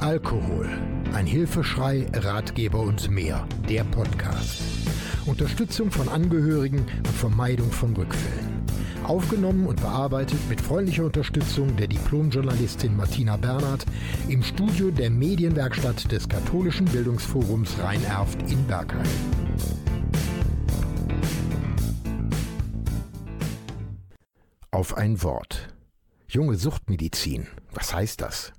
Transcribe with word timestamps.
Alkohol. 0.00 0.68
Ein 1.14 1.26
Hilfeschrei, 1.26 2.06
Ratgeber 2.12 2.80
und 2.80 3.10
mehr. 3.10 3.46
Der 3.68 3.84
Podcast. 3.84 4.60
Unterstützung 5.26 5.90
von 5.90 6.08
Angehörigen 6.08 6.80
und 6.80 7.08
Vermeidung 7.08 7.70
von 7.70 7.94
Rückfällen. 7.94 8.62
Aufgenommen 9.04 9.66
und 9.66 9.80
bearbeitet 9.80 10.38
mit 10.48 10.60
freundlicher 10.60 11.04
Unterstützung 11.04 11.76
der 11.76 11.86
Diplomjournalistin 11.86 12.96
Martina 12.96 13.36
Bernhard 13.36 13.86
im 14.28 14.42
Studio 14.42 14.90
der 14.90 15.10
Medienwerkstatt 15.10 16.10
des 16.10 16.28
Katholischen 16.28 16.86
Bildungsforums 16.86 17.78
Rhein-Erft 17.82 18.42
in 18.50 18.64
Bergheim. 18.66 19.06
Auf 24.82 24.96
ein 24.96 25.22
Wort. 25.22 25.68
Junge 26.26 26.56
Suchtmedizin. 26.56 27.46
Was 27.72 27.94
heißt 27.94 28.20
das? 28.20 28.52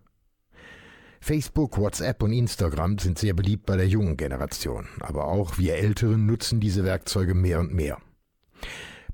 Facebook, 1.20 1.78
WhatsApp 1.78 2.24
und 2.24 2.32
Instagram 2.32 2.98
sind 2.98 3.20
sehr 3.20 3.34
beliebt 3.34 3.66
bei 3.66 3.76
der 3.76 3.90
jungen 3.90 4.16
Generation, 4.16 4.88
aber 5.02 5.28
auch 5.28 5.58
wir 5.58 5.76
Älteren 5.76 6.26
nutzen 6.26 6.62
diese 6.62 6.86
Werkzeuge 6.86 7.34
mehr 7.34 7.60
und 7.60 7.74
mehr. 7.74 7.98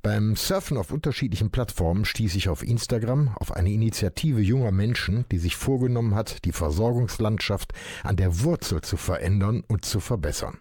Beim 0.04 0.36
Surfen 0.36 0.78
auf 0.78 0.92
unterschiedlichen 0.92 1.50
Plattformen 1.50 2.06
stieß 2.06 2.36
ich 2.36 2.48
auf 2.48 2.62
Instagram 2.62 3.30
auf 3.38 3.54
eine 3.54 3.72
Initiative 3.72 4.42
junger 4.42 4.72
Menschen, 4.72 5.26
die 5.32 5.40
sich 5.40 5.56
vorgenommen 5.56 6.14
hat, 6.14 6.46
die 6.46 6.52
Versorgungslandschaft 6.52 7.74
an 8.04 8.18
der 8.18 8.44
Wurzel 8.44 8.82
zu 8.82 8.98
verändern 8.98 9.64
und 9.68 9.84
zu 9.84 10.00
verbessern. 10.00 10.60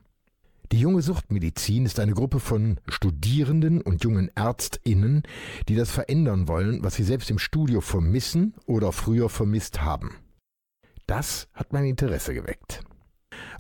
Die 0.71 0.81
junge 0.81 1.01
Suchtmedizin 1.01 1.87
ist 1.87 1.99
eine 1.99 2.13
Gruppe 2.13 2.41
von 2.41 2.79
Studierenden 2.89 3.81
und 3.81 4.05
jungen 4.05 4.31
Ärztinnen, 4.35 5.23
die 5.67 5.77
das 5.77 5.91
verändern 5.91 6.47
wollen, 6.47 6.85
was 6.85 6.95
sie 6.95 7.05
selbst 7.05 7.31
im 7.31 7.39
Studio 7.39 7.81
vermissen 7.81 8.55
oder 8.67 8.93
früher 8.93 9.31
vermisst 9.31 9.81
haben. 9.81 10.17
Das 11.07 11.49
hat 11.55 11.73
mein 11.73 11.87
Interesse 11.87 12.35
geweckt. 12.35 12.83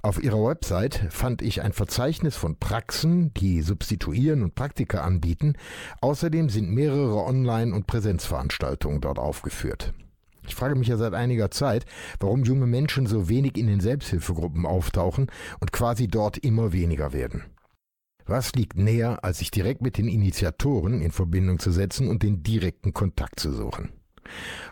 Auf 0.02 0.22
ihrer 0.22 0.44
Website 0.44 1.06
fand 1.10 1.40
ich 1.40 1.62
ein 1.62 1.72
Verzeichnis 1.72 2.36
von 2.36 2.56
Praxen, 2.58 3.32
die 3.34 3.62
substituieren 3.62 4.42
und 4.42 4.54
Praktika 4.54 5.00
anbieten. 5.00 5.54
Außerdem 6.02 6.50
sind 6.50 6.70
mehrere 6.70 7.24
Online- 7.24 7.74
und 7.74 7.86
Präsenzveranstaltungen 7.86 9.00
dort 9.00 9.18
aufgeführt. 9.18 9.94
Ich 10.58 10.60
frage 10.60 10.74
mich 10.74 10.88
ja 10.88 10.96
seit 10.96 11.14
einiger 11.14 11.52
Zeit, 11.52 11.86
warum 12.18 12.42
junge 12.42 12.66
Menschen 12.66 13.06
so 13.06 13.28
wenig 13.28 13.56
in 13.56 13.68
den 13.68 13.78
Selbsthilfegruppen 13.78 14.66
auftauchen 14.66 15.30
und 15.60 15.70
quasi 15.70 16.08
dort 16.08 16.36
immer 16.36 16.72
weniger 16.72 17.12
werden. 17.12 17.44
Was 18.26 18.56
liegt 18.56 18.76
näher, 18.76 19.22
als 19.22 19.38
sich 19.38 19.52
direkt 19.52 19.82
mit 19.82 19.98
den 19.98 20.08
Initiatoren 20.08 21.00
in 21.00 21.12
Verbindung 21.12 21.60
zu 21.60 21.70
setzen 21.70 22.08
und 22.08 22.24
den 22.24 22.42
direkten 22.42 22.92
Kontakt 22.92 23.38
zu 23.38 23.52
suchen? 23.52 23.90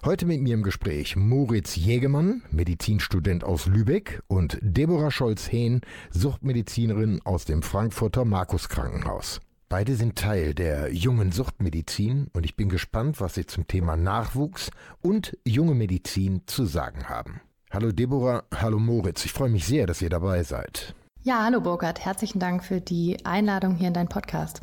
Heute 0.05 0.27
mit 0.27 0.43
mir 0.43 0.55
im 0.55 0.65
Gespräch 0.65 1.15
Moritz 1.15 1.77
Jägemann, 1.77 2.43
Medizinstudent 2.51 3.45
aus 3.45 3.67
Lübeck 3.67 4.25
und 4.27 4.59
Deborah 4.63 5.13
Scholz-Hehn, 5.13 5.83
Suchtmedizinerin 6.11 7.21
aus 7.23 7.45
dem 7.45 7.63
Frankfurter 7.63 8.25
Markus 8.25 8.69
Krankenhaus. 8.69 9.41
Beide 9.69 9.97
sind 9.97 10.15
Teil 10.15 10.55
der 10.55 10.95
jungen 10.95 11.33
Suchtmedizin 11.33 12.29
und 12.33 12.45
ich 12.45 12.55
bin 12.55 12.69
gespannt, 12.69 13.21
was 13.21 13.35
sie 13.35 13.47
zum 13.47 13.67
Thema 13.67 13.97
Nachwuchs 13.97 14.71
und 15.03 15.37
junge 15.45 15.75
Medizin 15.75 16.43
zu 16.47 16.67
sagen 16.67 17.09
haben. 17.09 17.41
Hallo 17.73 17.91
Deborah, 17.91 18.45
hallo 18.55 18.79
Moritz, 18.79 19.25
ich 19.25 19.33
freue 19.33 19.49
mich 19.49 19.67
sehr, 19.67 19.89
dass 19.89 20.01
ihr 20.01 20.09
dabei 20.09 20.45
seid. 20.45 20.95
Ja, 21.25 21.43
hallo 21.43 21.61
Burkhard, 21.61 22.05
herzlichen 22.05 22.39
Dank 22.39 22.63
für 22.63 22.81
die 22.81 23.27
Einladung 23.27 23.75
hier 23.75 23.89
in 23.89 23.95
deinen 23.95 24.09
Podcast. 24.09 24.61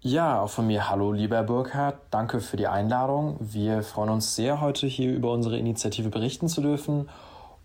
Ja, 0.00 0.40
auch 0.40 0.48
von 0.48 0.68
mir 0.68 0.88
hallo, 0.88 1.12
lieber 1.12 1.42
Burkhard. 1.42 1.98
Danke 2.10 2.40
für 2.40 2.56
die 2.56 2.66
Einladung. 2.66 3.36
Wir 3.40 3.82
freuen 3.82 4.08
uns 4.08 4.34
sehr, 4.34 4.62
heute 4.62 4.86
hier 4.86 5.12
über 5.12 5.32
unsere 5.32 5.58
Initiative 5.58 6.08
berichten 6.08 6.48
zu 6.48 6.62
dürfen 6.62 7.10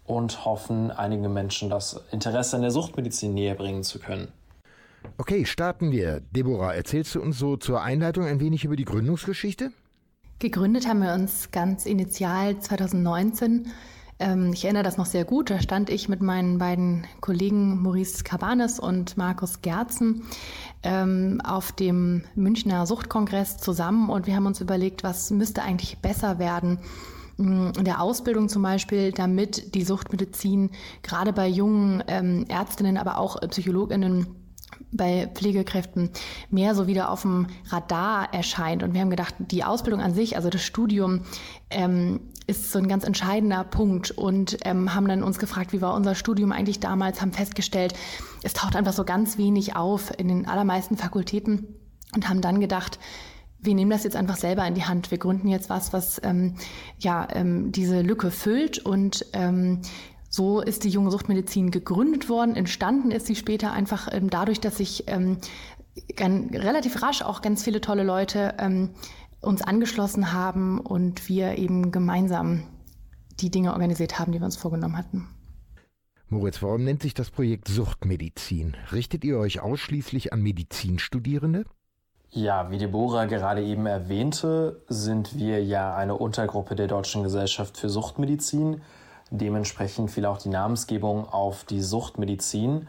und 0.03 0.43
hoffen, 0.43 0.91
einigen 0.91 1.31
Menschen 1.31 1.69
das 1.69 2.01
Interesse 2.11 2.57
an 2.57 2.63
der 2.63 2.71
Suchtmedizin 2.71 3.33
näher 3.33 3.55
bringen 3.55 3.83
zu 3.83 3.99
können. 3.99 4.33
Okay, 5.17 5.45
starten 5.45 5.91
wir. 5.91 6.21
Deborah, 6.31 6.73
erzählst 6.73 7.15
du 7.15 7.21
uns 7.21 7.37
so 7.37 7.57
zur 7.57 7.81
Einleitung 7.81 8.25
ein 8.25 8.39
wenig 8.39 8.65
über 8.65 8.75
die 8.75 8.85
Gründungsgeschichte? 8.85 9.71
Gegründet 10.39 10.87
haben 10.87 11.01
wir 11.01 11.13
uns 11.13 11.51
ganz 11.51 11.85
initial 11.85 12.59
2019 12.59 13.71
ähm, 14.19 14.51
ich 14.53 14.65
erinnere 14.65 14.83
das 14.83 14.97
noch 14.97 15.05
sehr 15.05 15.23
gut. 15.23 15.49
Da 15.49 15.61
stand 15.61 15.89
ich 15.89 16.09
mit 16.09 16.21
meinen 16.21 16.57
beiden 16.57 17.07
Kollegen 17.21 17.81
Maurice 17.81 18.23
Cabanes 18.23 18.79
und 18.79 19.17
Markus 19.17 19.61
Gerzen 19.61 20.23
ähm, 20.83 21.41
auf 21.43 21.71
dem 21.71 22.23
Münchner 22.35 22.85
Suchtkongress 22.85 23.57
zusammen 23.57 24.09
und 24.09 24.27
wir 24.27 24.35
haben 24.35 24.45
uns 24.45 24.61
überlegt, 24.61 25.03
was 25.03 25.31
müsste 25.31 25.63
eigentlich 25.63 25.99
besser 25.99 26.37
werden 26.37 26.79
mm, 27.37 27.69
in 27.77 27.85
der 27.85 28.01
Ausbildung 28.01 28.49
zum 28.49 28.61
Beispiel, 28.61 29.13
damit 29.13 29.73
die 29.73 29.83
Suchtmedizin 29.83 30.71
gerade 31.01 31.31
bei 31.31 31.47
jungen 31.47 32.03
ähm, 32.07 32.45
Ärztinnen, 32.49 32.97
aber 32.97 33.17
auch 33.17 33.39
Psychologinnen 33.49 34.27
bei 34.91 35.29
Pflegekräften 35.33 36.09
mehr 36.49 36.75
so 36.75 36.87
wieder 36.87 37.11
auf 37.11 37.21
dem 37.21 37.47
Radar 37.67 38.33
erscheint. 38.33 38.83
Und 38.83 38.93
wir 38.93 39.01
haben 39.01 39.09
gedacht, 39.09 39.35
die 39.39 39.63
Ausbildung 39.63 40.01
an 40.01 40.13
sich, 40.13 40.35
also 40.35 40.49
das 40.49 40.63
Studium, 40.63 41.21
ähm, 41.69 42.21
ist 42.47 42.71
so 42.71 42.79
ein 42.79 42.87
ganz 42.87 43.03
entscheidender 43.03 43.63
Punkt 43.63 44.09
und 44.09 44.57
ähm, 44.65 44.95
haben 44.95 45.07
dann 45.07 45.21
uns 45.21 45.37
gefragt, 45.37 45.71
wie 45.71 45.81
war 45.81 45.93
unser 45.93 46.15
Studium 46.15 46.51
eigentlich 46.51 46.79
damals, 46.79 47.21
haben 47.21 47.31
festgestellt, 47.31 47.93
es 48.41 48.53
taucht 48.53 48.75
einfach 48.75 48.93
so 48.93 49.03
ganz 49.03 49.37
wenig 49.37 49.75
auf 49.75 50.11
in 50.17 50.27
den 50.27 50.47
allermeisten 50.47 50.97
Fakultäten 50.97 51.67
und 52.15 52.27
haben 52.27 52.41
dann 52.41 52.59
gedacht, 52.59 52.97
wir 53.61 53.75
nehmen 53.75 53.91
das 53.91 54.03
jetzt 54.03 54.15
einfach 54.15 54.37
selber 54.37 54.65
in 54.65 54.73
die 54.73 54.85
Hand. 54.85 55.11
Wir 55.11 55.17
gründen 55.17 55.47
jetzt 55.47 55.69
was, 55.69 55.91
was 55.91 56.19
ähm, 56.23 56.55
ja 56.97 57.27
ähm, 57.33 57.71
diese 57.71 58.01
Lücke 58.01 58.31
füllt 58.31 58.79
und 58.79 59.25
ähm, 59.33 59.81
so 60.29 60.61
ist 60.61 60.83
die 60.83 60.89
junge 60.89 61.11
Suchtmedizin 61.11 61.71
gegründet 61.71 62.29
worden. 62.29 62.55
Entstanden 62.55 63.11
ist 63.11 63.25
sie 63.25 63.35
später 63.35 63.71
einfach 63.71 64.07
ähm, 64.11 64.29
dadurch, 64.29 64.59
dass 64.59 64.77
sich 64.77 65.05
ähm, 65.07 65.37
relativ 66.19 67.01
rasch 67.01 67.21
auch 67.21 67.41
ganz 67.41 67.63
viele 67.63 67.81
tolle 67.81 68.03
Leute 68.03 68.55
ähm, 68.59 68.91
uns 69.41 69.61
angeschlossen 69.61 70.33
haben 70.33 70.79
und 70.79 71.27
wir 71.27 71.57
eben 71.57 71.91
gemeinsam 71.91 72.63
die 73.39 73.49
Dinge 73.49 73.73
organisiert 73.73 74.19
haben, 74.19 74.31
die 74.31 74.39
wir 74.39 74.45
uns 74.45 74.57
vorgenommen 74.57 74.97
hatten. 74.97 75.27
Moritz, 76.27 76.61
warum 76.61 76.83
nennt 76.83 77.01
sich 77.01 77.15
das 77.15 77.31
Projekt 77.31 77.67
Suchtmedizin? 77.67 78.77
Richtet 78.91 79.23
ihr 79.23 79.39
euch 79.39 79.61
ausschließlich 79.61 80.31
an 80.31 80.41
Medizinstudierende? 80.41 81.65
Ja, 82.29 82.69
wie 82.69 82.77
Deborah 82.77 83.25
gerade 83.25 83.63
eben 83.63 83.87
erwähnte, 83.87 84.83
sind 84.87 85.39
wir 85.39 85.63
ja 85.63 85.95
eine 85.95 86.15
Untergruppe 86.15 86.75
der 86.75 86.85
Deutschen 86.85 87.23
Gesellschaft 87.23 87.77
für 87.77 87.89
Suchtmedizin. 87.89 88.81
Dementsprechend 89.31 90.11
fiel 90.11 90.25
auch 90.25 90.39
die 90.39 90.49
Namensgebung 90.49 91.27
auf 91.29 91.63
die 91.63 91.81
Suchtmedizin. 91.81 92.87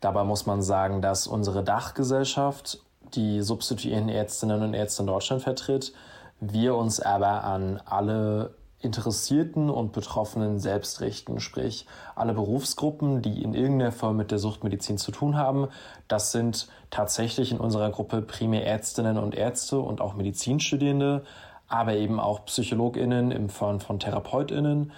Dabei 0.00 0.24
muss 0.24 0.46
man 0.46 0.62
sagen, 0.62 1.02
dass 1.02 1.26
unsere 1.26 1.62
Dachgesellschaft 1.62 2.80
die 3.14 3.42
substituierenden 3.42 4.14
Ärztinnen 4.14 4.62
und 4.62 4.74
Ärzte 4.74 5.02
in 5.02 5.06
Deutschland 5.06 5.42
vertritt, 5.42 5.92
wir 6.40 6.74
uns 6.74 6.98
aber 6.98 7.44
an 7.44 7.80
alle 7.84 8.54
Interessierten 8.80 9.70
und 9.70 9.92
Betroffenen 9.92 10.58
selbst 10.58 11.00
richten, 11.00 11.38
sprich 11.38 11.86
alle 12.16 12.34
Berufsgruppen, 12.34 13.22
die 13.22 13.42
in 13.42 13.54
irgendeiner 13.54 13.92
Form 13.92 14.16
mit 14.16 14.32
der 14.32 14.38
Suchtmedizin 14.38 14.98
zu 14.98 15.12
tun 15.12 15.36
haben. 15.36 15.68
Das 16.08 16.32
sind 16.32 16.68
tatsächlich 16.90 17.52
in 17.52 17.60
unserer 17.60 17.90
Gruppe 17.90 18.22
primär 18.22 18.66
Ärztinnen 18.66 19.18
und 19.18 19.36
Ärzte 19.36 19.78
und 19.78 20.00
auch 20.00 20.14
Medizinstudierende, 20.14 21.22
aber 21.68 21.94
eben 21.94 22.18
auch 22.18 22.44
Psychologinnen 22.46 23.30
im 23.30 23.48
Form 23.48 23.78
von 23.78 24.00
Therapeutinnen 24.00 24.90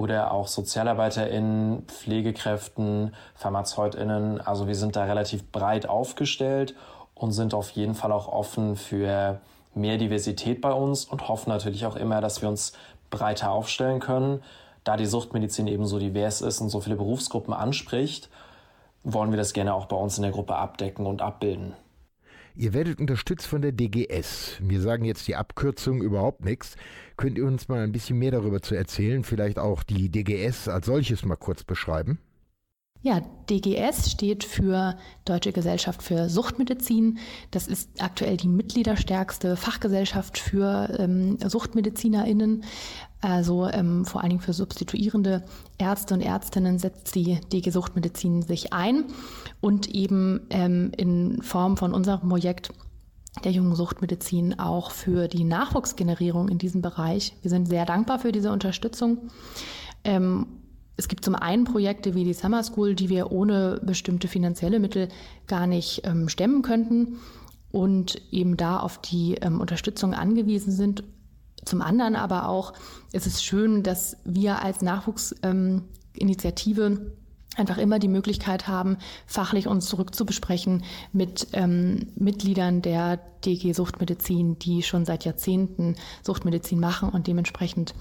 oder 0.00 0.32
auch 0.32 0.48
SozialarbeiterInnen, 0.48 1.82
Pflegekräften, 1.82 3.14
PharmazeutInnen. 3.34 4.40
Also 4.40 4.66
wir 4.66 4.74
sind 4.74 4.96
da 4.96 5.04
relativ 5.04 5.52
breit 5.52 5.86
aufgestellt 5.86 6.74
und 7.14 7.32
sind 7.32 7.52
auf 7.52 7.70
jeden 7.72 7.94
Fall 7.94 8.10
auch 8.10 8.26
offen 8.26 8.76
für 8.76 9.40
mehr 9.74 9.98
Diversität 9.98 10.62
bei 10.62 10.72
uns 10.72 11.04
und 11.04 11.28
hoffen 11.28 11.50
natürlich 11.50 11.84
auch 11.84 11.96
immer, 11.96 12.22
dass 12.22 12.40
wir 12.40 12.48
uns 12.48 12.72
breiter 13.10 13.50
aufstellen 13.50 14.00
können. 14.00 14.42
Da 14.84 14.96
die 14.96 15.04
Suchtmedizin 15.04 15.66
eben 15.66 15.84
so 15.84 15.98
divers 15.98 16.40
ist 16.40 16.62
und 16.62 16.70
so 16.70 16.80
viele 16.80 16.96
Berufsgruppen 16.96 17.52
anspricht, 17.52 18.30
wollen 19.04 19.30
wir 19.30 19.36
das 19.36 19.52
gerne 19.52 19.74
auch 19.74 19.84
bei 19.84 19.96
uns 19.96 20.16
in 20.16 20.22
der 20.22 20.32
Gruppe 20.32 20.56
abdecken 20.56 21.04
und 21.04 21.20
abbilden. 21.20 21.74
Ihr 22.60 22.74
werdet 22.74 23.00
unterstützt 23.00 23.46
von 23.46 23.62
der 23.62 23.72
DGS. 23.72 24.58
Wir 24.60 24.82
sagen 24.82 25.06
jetzt 25.06 25.26
die 25.26 25.34
Abkürzung 25.34 26.02
überhaupt 26.02 26.44
nichts. 26.44 26.76
Könnt 27.16 27.38
ihr 27.38 27.46
uns 27.46 27.68
mal 27.68 27.80
ein 27.82 27.90
bisschen 27.90 28.18
mehr 28.18 28.32
darüber 28.32 28.60
zu 28.60 28.74
erzählen? 28.74 29.24
Vielleicht 29.24 29.58
auch 29.58 29.82
die 29.82 30.10
DGS 30.10 30.68
als 30.68 30.84
solches 30.84 31.24
mal 31.24 31.36
kurz 31.36 31.64
beschreiben? 31.64 32.18
Ja, 33.00 33.22
DGS 33.48 34.10
steht 34.10 34.44
für 34.44 34.98
Deutsche 35.24 35.52
Gesellschaft 35.52 36.02
für 36.02 36.28
Suchtmedizin. 36.28 37.16
Das 37.50 37.66
ist 37.66 38.02
aktuell 38.02 38.36
die 38.36 38.48
mitgliederstärkste 38.48 39.56
Fachgesellschaft 39.56 40.36
für 40.36 40.98
ähm, 40.98 41.38
SuchtmedizinerInnen. 41.42 42.64
Also 43.22 43.68
ähm, 43.68 44.04
vor 44.04 44.20
allen 44.20 44.30
Dingen 44.30 44.42
für 44.42 44.52
substituierende 44.52 45.44
Ärzte 45.78 46.12
und 46.12 46.20
Ärztinnen 46.20 46.78
setzt 46.78 47.14
die 47.14 47.40
DG 47.50 47.70
Suchtmedizin 47.70 48.42
sich 48.42 48.74
ein 48.74 49.04
und 49.60 49.88
eben 49.88 50.46
ähm, 50.50 50.92
in 50.96 51.42
Form 51.42 51.76
von 51.76 51.92
unserem 51.92 52.28
Projekt 52.28 52.72
der 53.44 53.52
jungen 53.52 53.74
Suchtmedizin 53.74 54.58
auch 54.58 54.90
für 54.90 55.28
die 55.28 55.44
Nachwuchsgenerierung 55.44 56.48
in 56.48 56.58
diesem 56.58 56.82
Bereich. 56.82 57.34
Wir 57.42 57.50
sind 57.50 57.68
sehr 57.68 57.86
dankbar 57.86 58.18
für 58.18 58.32
diese 58.32 58.50
Unterstützung. 58.50 59.30
Ähm, 60.04 60.46
es 60.96 61.08
gibt 61.08 61.24
zum 61.24 61.34
einen 61.34 61.64
Projekte 61.64 62.14
wie 62.14 62.24
die 62.24 62.34
Summer 62.34 62.62
School, 62.62 62.94
die 62.94 63.08
wir 63.08 63.32
ohne 63.32 63.80
bestimmte 63.82 64.28
finanzielle 64.28 64.80
Mittel 64.80 65.08
gar 65.46 65.66
nicht 65.66 66.02
ähm, 66.04 66.28
stemmen 66.28 66.62
könnten 66.62 67.16
und 67.70 68.20
eben 68.32 68.56
da 68.56 68.80
auf 68.80 69.00
die 69.00 69.36
ähm, 69.36 69.60
Unterstützung 69.60 70.12
angewiesen 70.12 70.72
sind. 70.72 71.04
Zum 71.64 71.82
anderen 71.82 72.16
aber 72.16 72.48
auch 72.48 72.72
ist 73.12 73.26
es 73.26 73.42
schön, 73.42 73.82
dass 73.82 74.16
wir 74.24 74.62
als 74.62 74.82
Nachwuchsinitiative 74.82 76.84
ähm, 76.84 77.12
einfach 77.56 77.78
immer 77.78 77.98
die 77.98 78.08
Möglichkeit 78.08 78.68
haben, 78.68 78.96
fachlich 79.26 79.66
uns 79.66 79.86
zurückzubesprechen 79.86 80.84
mit 81.12 81.48
ähm, 81.52 82.12
Mitgliedern 82.16 82.82
der 82.82 83.18
DG 83.44 83.72
Suchtmedizin, 83.72 84.58
die 84.58 84.82
schon 84.82 85.04
seit 85.04 85.24
Jahrzehnten 85.24 85.96
Suchtmedizin 86.22 86.80
machen 86.80 87.08
und 87.08 87.26
dementsprechend 87.26 87.94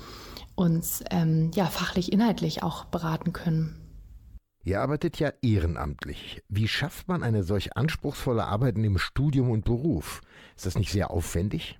uns 0.56 1.04
ähm, 1.10 1.52
ja 1.56 1.66
fachlich 1.66 2.12
inhaltlich 2.12 2.64
auch 2.64 2.86
beraten 2.86 3.34
können. 3.34 3.76
Ihr 4.64 4.82
arbeitet 4.82 5.18
ja 5.20 5.32
ehrenamtlich. 5.42 6.44
Wie 6.50 6.68
schafft 6.68 7.08
man 7.08 7.24
eine 7.24 7.44
solch 7.44 7.78
anspruchsvolle 7.78 8.44
Arbeit 8.44 8.78
neben 8.78 9.00
Studium 9.00 9.50
und 9.52 9.64
Beruf? 9.64 10.22
Ist 10.56 10.66
das 10.66 10.78
nicht 10.78 10.92
sehr 10.92 11.12
aufwendig? 11.12 11.80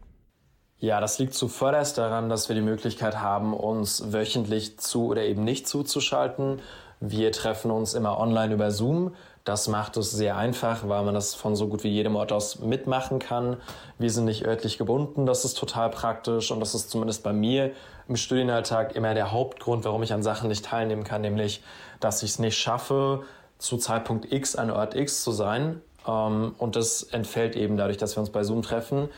Ja, 0.78 1.02
das 1.02 1.20
liegt 1.20 1.34
zuvörderst 1.34 1.98
daran, 1.98 2.30
dass 2.30 2.48
wir 2.48 2.56
die 2.56 2.62
Möglichkeit 2.62 3.20
haben, 3.20 3.54
uns 3.54 4.14
wöchentlich 4.14 4.80
zu 4.80 5.08
oder 5.08 5.24
eben 5.24 5.44
nicht 5.44 5.68
zuzuschalten. 5.68 6.62
Wir 7.02 7.32
treffen 7.32 7.72
uns 7.72 7.94
immer 7.94 8.20
online 8.20 8.54
über 8.54 8.72
Zoom. 8.72 9.16
Das 9.46 9.68
macht 9.68 9.96
es 9.98 10.12
sehr 10.12 10.38
einfach, 10.38 10.88
weil 10.88 11.04
man 11.04 11.14
das 11.14 11.34
von 11.34 11.56
so 11.56 11.68
gut 11.68 11.84
wie 11.84 11.90
jedem 11.90 12.16
Ort 12.16 12.32
aus 12.32 12.60
mitmachen 12.60 13.20
kann. 13.20 13.58
Wir 13.98 14.12
sind 14.12 14.26
nicht 14.26 14.46
örtlich 14.46 14.78
gebunden, 14.78 15.26
das 15.26 15.46
ist 15.46 15.58
total 15.58 15.90
praktisch 15.90 16.52
und 16.52 16.60
das 16.60 16.76
ist 16.76 16.90
zumindest 16.90 17.24
bei 17.24 17.34
mir 17.34 17.72
im 18.08 18.16
Studienalltag 18.16 18.96
immer 18.96 19.14
der 19.14 19.32
Hauptgrund, 19.32 19.86
warum 19.86 20.04
ich 20.04 20.14
an 20.14 20.24
Sachen 20.24 20.50
nicht 20.50 20.66
teilnehmen 20.66 21.04
kann, 21.04 21.22
nämlich, 21.22 21.64
dass 22.00 22.22
ich 22.22 22.32
es 22.32 22.40
nicht 22.40 22.58
schaffe, 22.58 23.24
zu 23.60 23.78
Zeitpunkt 23.78 24.32
X 24.32 24.56
an 24.56 24.70
Ort 24.70 24.96
X 24.96 25.24
zu 25.24 25.32
sein. 25.32 25.82
Ähm, 26.08 26.54
und 26.58 26.76
das 26.76 27.04
entfällt 27.04 27.56
eben 27.56 27.78
dadurch, 27.78 27.98
dass 27.98 28.16
wir 28.16 28.22
uns 28.22 28.30
bei 28.30 28.44
Zoom 28.44 28.62
treffen. 28.62 29.10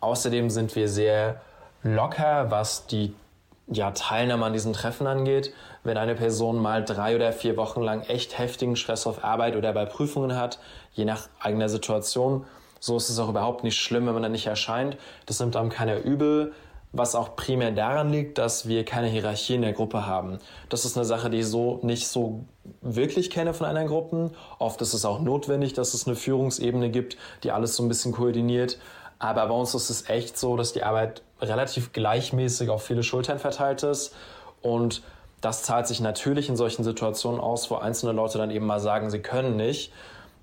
Außerdem 0.00 0.50
sind 0.50 0.74
wir 0.74 0.88
sehr 0.88 1.40
locker, 1.82 2.50
was 2.50 2.86
die 2.86 3.14
ja, 3.70 3.92
Teilnahme 3.92 4.46
an 4.46 4.52
diesen 4.52 4.72
Treffen 4.72 5.06
angeht. 5.06 5.52
Wenn 5.84 5.96
eine 5.96 6.14
Person 6.14 6.58
mal 6.58 6.84
drei 6.84 7.14
oder 7.14 7.32
vier 7.32 7.56
Wochen 7.56 7.80
lang 7.80 8.02
echt 8.02 8.38
heftigen 8.38 8.76
Stress 8.76 9.06
auf 9.06 9.24
Arbeit 9.24 9.56
oder 9.56 9.72
bei 9.72 9.84
Prüfungen 9.86 10.36
hat, 10.36 10.58
je 10.92 11.04
nach 11.04 11.28
eigener 11.38 11.68
Situation, 11.68 12.44
so 12.80 12.96
ist 12.96 13.08
es 13.08 13.18
auch 13.18 13.28
überhaupt 13.28 13.62
nicht 13.62 13.78
schlimm, 13.78 14.06
wenn 14.06 14.14
man 14.14 14.22
dann 14.22 14.32
nicht 14.32 14.46
erscheint. 14.46 14.96
Das 15.26 15.38
nimmt 15.38 15.54
einem 15.54 15.70
keiner 15.70 16.02
übel, 16.02 16.52
was 16.92 17.14
auch 17.14 17.36
primär 17.36 17.70
daran 17.70 18.10
liegt, 18.10 18.38
dass 18.38 18.66
wir 18.66 18.84
keine 18.84 19.06
Hierarchie 19.06 19.54
in 19.54 19.62
der 19.62 19.72
Gruppe 19.72 20.06
haben. 20.06 20.38
Das 20.68 20.84
ist 20.84 20.96
eine 20.96 21.06
Sache, 21.06 21.30
die 21.30 21.38
ich 21.38 21.46
so 21.46 21.78
nicht 21.82 22.08
so 22.08 22.44
wirklich 22.80 23.30
kenne 23.30 23.54
von 23.54 23.66
anderen 23.66 23.88
Gruppen. 23.88 24.32
Oft 24.58 24.82
ist 24.82 24.94
es 24.94 25.04
auch 25.04 25.20
notwendig, 25.20 25.74
dass 25.74 25.94
es 25.94 26.06
eine 26.06 26.16
Führungsebene 26.16 26.90
gibt, 26.90 27.16
die 27.44 27.52
alles 27.52 27.76
so 27.76 27.84
ein 27.84 27.88
bisschen 27.88 28.12
koordiniert. 28.12 28.78
Aber 29.20 29.46
bei 29.46 29.54
uns 29.54 29.74
ist 29.74 29.90
es 29.90 30.08
echt 30.08 30.36
so, 30.36 30.56
dass 30.56 30.72
die 30.72 30.82
Arbeit 30.82 31.22
relativ 31.40 31.92
gleichmäßig 31.92 32.70
auf 32.70 32.82
viele 32.82 33.02
Schultern 33.02 33.38
verteilt 33.38 33.82
ist. 33.82 34.14
Und 34.62 35.02
das 35.40 35.62
zahlt 35.62 35.86
sich 35.86 36.00
natürlich 36.00 36.48
in 36.48 36.56
solchen 36.56 36.84
Situationen 36.84 37.40
aus, 37.40 37.70
wo 37.70 37.76
einzelne 37.76 38.12
Leute 38.12 38.38
dann 38.38 38.50
eben 38.50 38.66
mal 38.66 38.80
sagen, 38.80 39.10
sie 39.10 39.20
können 39.20 39.56
nicht. 39.56 39.92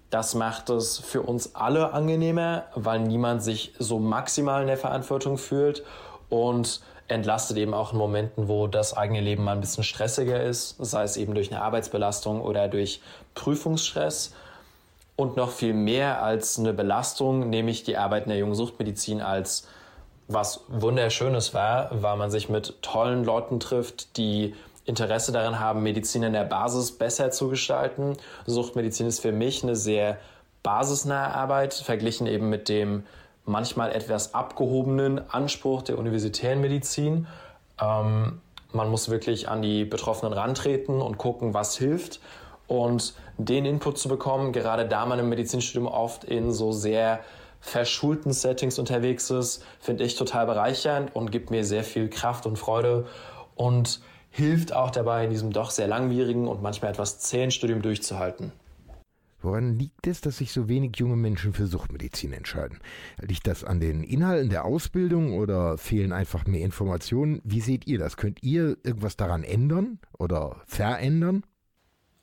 Das 0.09 0.35
macht 0.35 0.69
es 0.69 0.99
für 0.99 1.21
uns 1.21 1.55
alle 1.55 1.93
angenehmer, 1.93 2.63
weil 2.75 2.99
niemand 2.99 3.43
sich 3.43 3.73
so 3.77 3.99
maximal 3.99 4.61
in 4.61 4.67
der 4.67 4.77
Verantwortung 4.77 5.37
fühlt 5.37 5.83
und 6.29 6.81
entlastet 7.09 7.57
eben 7.57 7.73
auch 7.73 7.93
in 7.93 7.99
Momenten, 7.99 8.47
wo 8.47 8.67
das 8.67 8.95
eigene 8.95 9.21
Leben 9.21 9.43
mal 9.43 9.53
ein 9.53 9.61
bisschen 9.61 9.83
stressiger 9.83 10.41
ist, 10.41 10.75
sei 10.79 11.03
es 11.03 11.17
eben 11.17 11.33
durch 11.33 11.51
eine 11.51 11.61
Arbeitsbelastung 11.61 12.41
oder 12.41 12.67
durch 12.67 13.01
Prüfungsstress. 13.33 14.33
Und 15.15 15.35
noch 15.35 15.51
viel 15.51 15.73
mehr 15.73 16.21
als 16.21 16.59
eine 16.59 16.73
Belastung 16.73 17.49
nehme 17.49 17.71
ich 17.71 17.83
die 17.83 17.97
Arbeit 17.97 18.23
in 18.23 18.29
der 18.29 18.37
jungen 18.37 18.55
Suchtmedizin 18.55 19.21
als 19.21 19.67
was 20.27 20.65
wunderschönes 20.67 21.53
war, 21.53 21.89
weil 21.91 22.17
man 22.17 22.31
sich 22.31 22.49
mit 22.49 22.81
tollen 22.81 23.23
Leuten 23.23 23.59
trifft, 23.59 24.17
die 24.17 24.55
Interesse 24.85 25.31
daran 25.31 25.59
haben, 25.59 25.83
Medizin 25.83 26.23
in 26.23 26.33
der 26.33 26.43
Basis 26.43 26.97
besser 26.97 27.31
zu 27.31 27.49
gestalten. 27.49 28.17
Suchtmedizin 28.45 29.07
ist 29.07 29.19
für 29.19 29.31
mich 29.31 29.63
eine 29.63 29.75
sehr 29.75 30.17
basisnahe 30.63 31.33
Arbeit, 31.33 31.73
verglichen 31.73 32.27
eben 32.27 32.49
mit 32.49 32.69
dem 32.69 33.03
manchmal 33.45 33.91
etwas 33.91 34.33
abgehobenen 34.33 35.29
Anspruch 35.29 35.81
der 35.81 35.97
universitären 35.97 36.61
Medizin. 36.61 37.27
Ähm, 37.81 38.41
man 38.73 38.89
muss 38.89 39.09
wirklich 39.09 39.49
an 39.49 39.61
die 39.61 39.85
Betroffenen 39.85 40.33
rantreten 40.33 41.01
und 41.01 41.17
gucken, 41.17 41.53
was 41.53 41.77
hilft 41.77 42.19
und 42.67 43.13
den 43.37 43.65
Input 43.65 43.97
zu 43.97 44.09
bekommen, 44.09 44.51
gerade 44.51 44.85
da 44.85 45.05
man 45.05 45.19
im 45.19 45.29
Medizinstudium 45.29 45.87
oft 45.87 46.25
in 46.25 46.51
so 46.51 46.71
sehr 46.71 47.21
verschulten 47.59 48.33
Settings 48.33 48.79
unterwegs 48.79 49.29
ist, 49.29 49.63
finde 49.79 50.03
ich 50.03 50.15
total 50.15 50.45
bereichernd 50.45 51.15
und 51.15 51.31
gibt 51.31 51.51
mir 51.51 51.63
sehr 51.63 51.83
viel 51.83 52.09
Kraft 52.09 52.45
und 52.45 52.57
Freude 52.57 53.05
und 53.55 54.01
hilft 54.29 54.73
auch 54.73 54.91
dabei, 54.91 55.25
in 55.25 55.31
diesem 55.31 55.51
doch 55.51 55.71
sehr 55.71 55.87
langwierigen 55.87 56.47
und 56.47 56.61
manchmal 56.61 56.91
etwas 56.91 57.19
zähen 57.19 57.51
Studium 57.51 57.81
durchzuhalten. 57.81 58.51
Woran 59.41 59.75
liegt 59.75 60.07
es, 60.07 60.19
dass 60.21 60.37
sich 60.37 60.51
so 60.51 60.67
wenig 60.67 60.97
junge 60.97 61.15
Menschen 61.15 61.53
für 61.53 61.67
Suchtmedizin 61.67 62.33
entscheiden? 62.33 62.79
Liegt 63.21 63.45
das 63.45 63.63
an 63.63 63.79
den 63.79 64.03
Inhalten 64.03 64.49
der 64.49 64.65
Ausbildung 64.65 65.37
oder 65.37 65.77
fehlen 65.77 66.11
einfach 66.11 66.47
mehr 66.47 66.61
Informationen? 66.61 67.41
Wie 67.43 67.61
seht 67.61 67.85
ihr 67.87 67.99
das? 67.99 68.17
Könnt 68.17 68.41
ihr 68.41 68.77
irgendwas 68.83 69.15
daran 69.15 69.43
ändern 69.43 69.99
oder 70.17 70.61
verändern? 70.65 71.43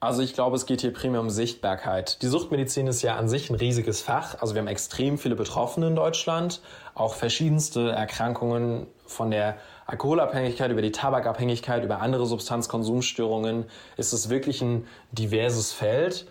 Also 0.05 0.21
ich 0.21 0.35
glaube, 0.35 0.55
es 0.57 0.67
geht 0.67 0.83
hier 0.83 0.93
primär 0.93 1.21
um 1.21 1.31
Sichtbarkeit. 1.31 2.21
Die 2.21 2.27
Suchtmedizin 2.27 2.87
ist 2.87 3.01
ja 3.01 3.17
an 3.17 3.27
sich 3.27 3.49
ein 3.49 3.55
riesiges 3.55 4.03
Fach. 4.03 4.37
Also 4.43 4.55
wir 4.55 4.61
haben 4.61 4.69
extrem 4.69 5.17
viele 5.17 5.35
Betroffene 5.35 5.87
in 5.87 5.97
Deutschland, 5.97 6.61
auch 6.95 7.15
verschiedenste 7.15 7.91
Erkrankungen 7.91 8.87
von 9.07 9.31
der 9.31 9.57
Alkoholabhängigkeit 9.87 10.71
über 10.71 10.83
die 10.83 10.93
Tabakabhängigkeit, 10.93 11.83
über 11.85 12.03
andere 12.03 12.27
Substanzkonsumstörungen. 12.27 13.65
Ist 13.97 14.13
es 14.13 14.29
wirklich 14.29 14.61
ein 14.61 14.87
diverses 15.13 15.73
Feld. 15.73 16.27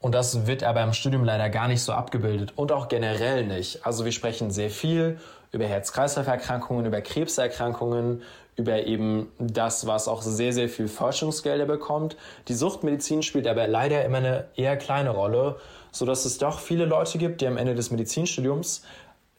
Und 0.00 0.14
das 0.14 0.46
wird 0.46 0.62
aber 0.62 0.82
im 0.82 0.92
Studium 0.92 1.24
leider 1.24 1.48
gar 1.48 1.66
nicht 1.66 1.82
so 1.82 1.94
abgebildet 1.94 2.52
und 2.56 2.72
auch 2.72 2.88
generell 2.88 3.46
nicht. 3.46 3.86
Also 3.86 4.04
wir 4.04 4.12
sprechen 4.12 4.50
sehr 4.50 4.68
viel 4.68 5.18
über 5.50 5.64
Herz-Kreislauf-Erkrankungen, 5.64 6.84
über 6.84 7.00
Krebserkrankungen, 7.00 8.20
über 8.56 8.86
eben 8.86 9.32
das, 9.38 9.86
was 9.86 10.08
auch 10.08 10.22
sehr, 10.22 10.52
sehr 10.52 10.68
viel 10.68 10.88
Forschungsgelder 10.88 11.66
bekommt. 11.66 12.16
Die 12.48 12.54
Suchtmedizin 12.54 13.22
spielt 13.22 13.46
aber 13.46 13.66
leider 13.66 14.04
immer 14.04 14.18
eine 14.18 14.48
eher 14.56 14.76
kleine 14.76 15.10
Rolle, 15.10 15.56
so 15.90 16.06
dass 16.06 16.24
es 16.24 16.38
doch 16.38 16.60
viele 16.60 16.84
Leute 16.84 17.18
gibt, 17.18 17.40
die 17.40 17.46
am 17.46 17.56
Ende 17.56 17.74
des 17.74 17.90
Medizinstudiums 17.90 18.82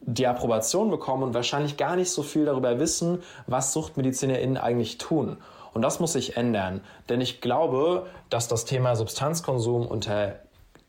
die 0.02 0.28
Approbation 0.28 0.92
bekommen 0.92 1.24
und 1.24 1.34
wahrscheinlich 1.34 1.78
gar 1.78 1.96
nicht 1.96 2.12
so 2.12 2.24
viel 2.24 2.46
darüber 2.46 2.80
wissen, 2.80 3.24
was 3.48 3.74
SuchtmedizinerInnen 3.74 4.58
eigentlich 4.58 4.98
tun. 4.98 5.38
Und 5.74 5.82
das 5.82 6.00
muss 6.00 6.14
sich 6.14 6.38
ändern, 6.38 6.82
denn 7.10 7.20
ich 7.22 7.42
glaube, 7.42 8.06
dass 8.30 8.48
das 8.48 8.66
Thema 8.66 8.96
Substanzkonsum 8.96 9.86
unter 9.86 10.40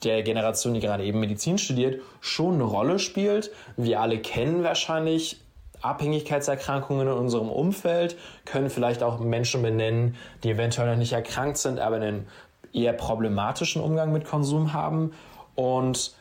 der 0.04 0.22
Generation, 0.22 0.74
die 0.74 0.80
gerade 0.80 1.04
eben 1.04 1.20
Medizin 1.20 1.58
studiert, 1.58 2.02
schon 2.20 2.54
eine 2.54 2.64
Rolle 2.64 2.98
spielt. 2.98 3.50
Wir 3.76 4.00
alle 4.00 4.18
kennen 4.18 4.62
wahrscheinlich 4.62 5.40
Abhängigkeitserkrankungen 5.82 7.06
in 7.06 7.12
unserem 7.12 7.48
Umfeld, 7.48 8.16
können 8.44 8.70
vielleicht 8.70 9.02
auch 9.02 9.18
Menschen 9.18 9.62
benennen, 9.62 10.16
die 10.42 10.50
eventuell 10.50 10.90
noch 10.90 10.96
nicht 10.96 11.12
erkrankt 11.12 11.58
sind, 11.58 11.78
aber 11.80 11.96
einen 11.96 12.26
eher 12.72 12.92
problematischen 12.92 13.82
Umgang 13.82 14.12
mit 14.12 14.24
Konsum 14.24 14.72
haben. 14.72 15.12
Und 15.54 16.14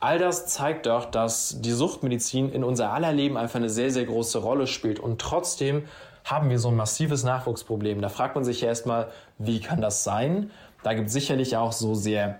all 0.00 0.18
das 0.18 0.46
zeigt 0.46 0.86
doch, 0.86 1.04
dass 1.04 1.60
die 1.60 1.72
Suchtmedizin 1.72 2.50
in 2.50 2.64
unser 2.64 2.92
aller 2.92 3.12
Leben 3.12 3.36
einfach 3.36 3.56
eine 3.56 3.70
sehr, 3.70 3.90
sehr 3.90 4.04
große 4.04 4.38
Rolle 4.38 4.66
spielt. 4.66 4.98
Und 4.98 5.20
trotzdem 5.20 5.84
haben 6.24 6.50
wir 6.50 6.58
so 6.58 6.68
ein 6.68 6.76
massives 6.76 7.24
Nachwuchsproblem. 7.24 8.00
Da 8.00 8.08
fragt 8.08 8.34
man 8.34 8.44
sich 8.44 8.62
erstmal, 8.62 9.08
wie 9.38 9.60
kann 9.60 9.80
das 9.80 10.04
sein? 10.04 10.50
Da 10.82 10.94
gibt 10.94 11.08
es 11.08 11.12
sicherlich 11.12 11.56
auch 11.56 11.72
so 11.72 11.94
sehr 11.94 12.38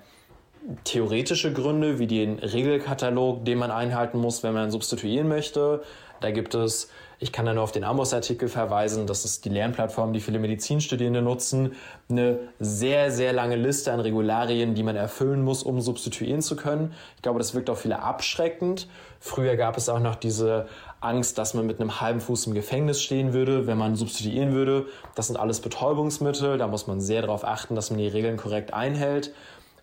theoretische 0.85 1.53
Gründe, 1.53 1.99
wie 1.99 2.07
den 2.07 2.39
Regelkatalog, 2.39 3.45
den 3.45 3.59
man 3.59 3.71
einhalten 3.71 4.19
muss, 4.19 4.43
wenn 4.43 4.55
man 4.55 4.71
substituieren 4.71 5.29
möchte. 5.29 5.83
Da 6.21 6.31
gibt 6.31 6.55
es, 6.55 6.91
ich 7.19 7.33
kann 7.33 7.47
da 7.47 7.55
nur 7.55 7.63
auf 7.63 7.73
den 7.73 7.85
Amos-Artikel 7.85 8.49
verweisen, 8.49 9.07
das 9.07 9.25
ist 9.25 9.45
die 9.45 9.49
Lernplattform, 9.49 10.13
die 10.13 10.21
viele 10.21 10.39
Medizinstudierende 10.39 11.23
nutzen, 11.23 11.73
eine 12.09 12.39
sehr, 12.59 13.11
sehr 13.11 13.33
lange 13.33 13.57
Liste 13.57 13.93
an 13.93 14.01
Regularien, 14.01 14.75
die 14.75 14.83
man 14.83 14.97
erfüllen 14.97 15.43
muss, 15.43 15.63
um 15.63 15.81
substituieren 15.81 16.43
zu 16.43 16.57
können. 16.57 16.95
Ich 17.17 17.23
glaube, 17.23 17.39
das 17.39 17.55
wirkt 17.55 17.71
auf 17.71 17.81
viele 17.81 18.01
abschreckend. 18.01 18.89
Früher 19.19 19.57
gab 19.57 19.77
es 19.77 19.89
auch 19.89 20.01
noch 20.01 20.17
diese 20.17 20.69
Angst, 21.01 21.39
dass 21.39 21.55
man 21.55 21.67
mit 21.67 21.81
einem 21.81 22.01
halben 22.01 22.21
Fuß 22.21 22.47
im 22.47 22.55
Gefängnis 22.55 23.03
stehen 23.03 23.33
würde, 23.33 23.67
wenn 23.67 23.79
man 23.79 23.97
substituieren 23.97 24.53
würde. 24.53 24.87
Das 25.15 25.27
sind 25.27 25.37
alles 25.37 25.61
Betäubungsmittel, 25.61 26.59
da 26.59 26.69
muss 26.69 26.87
man 26.87 27.01
sehr 27.01 27.23
darauf 27.23 27.45
achten, 27.45 27.75
dass 27.75 27.91
man 27.91 27.99
die 27.99 28.09
Regeln 28.09 28.37
korrekt 28.37 28.75
einhält. 28.75 29.33